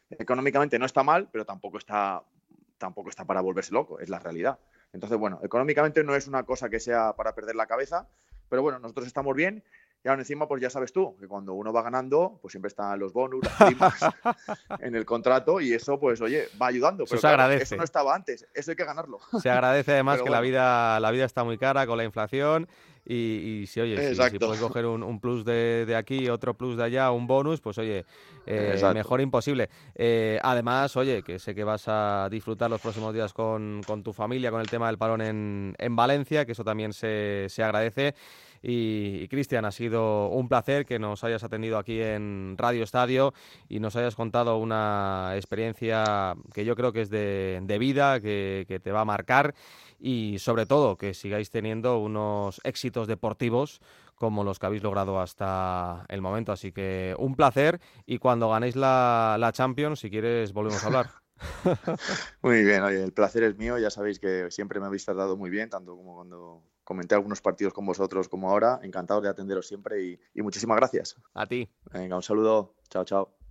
Económicamente 0.10 0.80
no 0.80 0.86
está 0.86 1.04
mal, 1.04 1.30
pero 1.32 1.46
tampoco 1.46 1.78
está 1.78 2.24
para 3.26 3.42
volverse 3.42 3.74
loco, 3.74 4.00
es 4.00 4.10
la 4.10 4.20
realidad. 4.20 4.60
Entonces, 4.94 5.20
bueno, 5.20 5.40
económicamente 5.44 6.04
no 6.04 6.16
es 6.16 6.28
una 6.28 6.44
cosa 6.44 6.70
que 6.70 6.80
sea 6.80 7.16
para 7.16 7.36
perder 7.36 7.56
la 7.56 7.68
cabeza, 7.68 8.08
pero 8.50 8.64
bueno, 8.64 8.80
nosotros 8.80 9.06
estamos 9.06 9.36
bien 9.36 9.64
y 10.04 10.08
ahora 10.08 10.22
encima, 10.22 10.48
pues 10.48 10.62
ya 10.62 10.70
sabes 10.70 10.94
tú, 10.94 11.18
que 11.20 11.28
cuando 11.28 11.54
uno 11.54 11.74
va 11.74 11.82
ganando, 11.82 12.40
pues 12.42 12.54
siempre 12.54 12.70
están 12.70 12.98
los 13.00 13.12
bonus, 13.12 13.44
las 13.44 13.54
primas 13.68 14.00
en 14.80 14.96
el 14.96 15.06
contrato 15.06 15.60
y 15.60 15.74
eso, 15.74 16.00
pues 16.00 16.22
oye, 16.22 16.48
va 16.62 16.68
ayudando. 16.68 17.04
Pero 17.04 17.16
eso 17.18 17.22
se 17.22 17.28
agradece. 17.28 17.64
Eso 17.64 17.76
no 17.76 17.84
estaba 17.84 18.16
antes, 18.16 18.48
eso 18.54 18.72
hay 18.72 18.78
que 18.78 18.86
ganarlo. 18.86 19.20
Se 19.42 19.50
agradece 19.50 19.92
además 19.92 20.22
que 20.22 20.30
la, 20.30 20.40
vida, 20.40 21.00
la 21.02 21.12
vida 21.12 21.26
está 21.26 21.44
muy 21.44 21.58
cara 21.58 21.86
con 21.86 21.98
la 21.98 22.06
inflación 22.06 22.68
y, 23.06 23.66
si, 23.68 23.82
oye, 23.82 24.14
si, 24.14 24.38
puedes 24.38 24.60
coger 24.60 24.86
un, 24.86 25.20
plus 25.20 25.44
de, 25.44 25.96
aquí, 25.98 26.30
otro 26.30 26.54
plus 26.54 26.78
de 26.78 26.84
allá, 26.84 27.12
un 27.12 27.26
bonus, 27.26 27.60
pues 27.60 27.78
oye, 27.80 28.06
eh, 28.46 28.80
mejor 28.94 29.20
imposible. 29.20 29.70
Eh, 29.96 30.40
además, 30.44 30.96
oye, 30.96 31.24
que 31.24 31.40
sé 31.40 31.56
que 31.56 31.64
vas 31.64 31.86
a 31.88 32.28
disfrutar 32.30 32.70
los 32.70 32.80
próximos 32.80 33.14
días 33.14 33.34
con, 33.34 33.82
tu 34.04 34.14
familia, 34.14 34.52
con 34.52 34.62
el 34.62 34.70
tema 34.70 34.88
del 34.88 35.00
parón 35.00 35.22
en, 35.22 35.76
en 35.80 35.96
Valencia, 35.96 36.46
que 36.46 36.52
eso 36.52 36.64
también 36.64 36.94
se, 36.94 37.48
se 37.50 37.64
agradece. 37.64 38.14
Y, 38.62 39.28
Cristian, 39.28 39.66
ha 39.66 39.72
sido 39.72 40.30
un 40.30 40.48
placer 40.48 40.86
que 40.86 41.00
nos 41.00 41.24
hayas 41.24 41.44
atendido 41.44 41.78
aquí 41.78 42.02
en 42.02 42.56
Radio 42.58 42.84
Estadio 42.84 43.34
y 43.68 43.80
nos 43.80 43.96
hayas 43.96 44.16
contado 44.16 44.58
una 44.58 45.32
experiencia 45.36 46.36
que 46.54 46.66
yo 46.66 46.76
creo 46.76 46.92
que 46.92 47.02
es 47.02 47.10
de, 47.10 47.78
vida, 47.80 48.20
que, 48.20 48.82
te 48.84 48.92
va 48.92 49.02
a 49.02 49.06
marcar 49.06 49.56
y 50.00 50.38
sobre 50.40 50.66
todo 50.66 50.98
que 50.98 51.14
sigáis 51.14 51.50
teniendo 51.50 52.00
unos 52.00 52.62
éxitos 52.64 53.08
deportivos 53.08 53.82
como 54.16 54.44
los 54.44 54.60
que 54.60 54.66
habéis 54.66 54.84
logrado 54.84 55.20
hasta 55.20 56.06
el 56.10 56.22
momento. 56.22 56.52
Así 56.52 56.72
que 56.72 57.16
un 57.18 57.36
placer 57.36 57.80
y 58.06 58.18
cuando 58.18 58.50
ganéis 58.50 58.76
la, 58.76 59.38
la 59.40 59.52
Champions, 59.52 60.00
si 60.00 60.10
quieres, 60.10 60.52
volvemos 60.52 60.84
a 60.84 60.88
hablar. 60.88 61.10
Muy 62.42 62.64
bien, 62.64 62.84
oye, 62.84 63.04
el 63.04 63.14
placer 63.14 63.44
es 63.44 63.58
mío, 63.58 63.78
ya 63.78 63.90
sabéis 63.90 64.20
que 64.20 64.52
siempre 64.52 64.80
me 64.80 64.88
habéis 64.88 65.06
tratado 65.06 65.38
muy 65.38 65.50
bien, 65.50 65.70
tanto 65.70 65.96
como 65.96 66.16
cuando 66.16 66.64
comenté 66.90 67.14
algunos 67.14 67.40
partidos 67.40 67.72
con 67.72 67.86
vosotros 67.86 68.28
como 68.28 68.50
ahora. 68.50 68.80
Encantado 68.82 69.22
de 69.22 69.30
atenderos 69.30 69.68
siempre 69.68 70.04
y, 70.04 70.20
y 70.34 70.42
muchísimas 70.42 70.78
gracias. 70.78 71.16
A 71.36 71.46
ti. 71.46 71.70
Venga, 71.94 72.16
un 72.16 72.24
saludo. 72.24 72.74
Chao, 72.90 73.06
chao. 73.06 73.40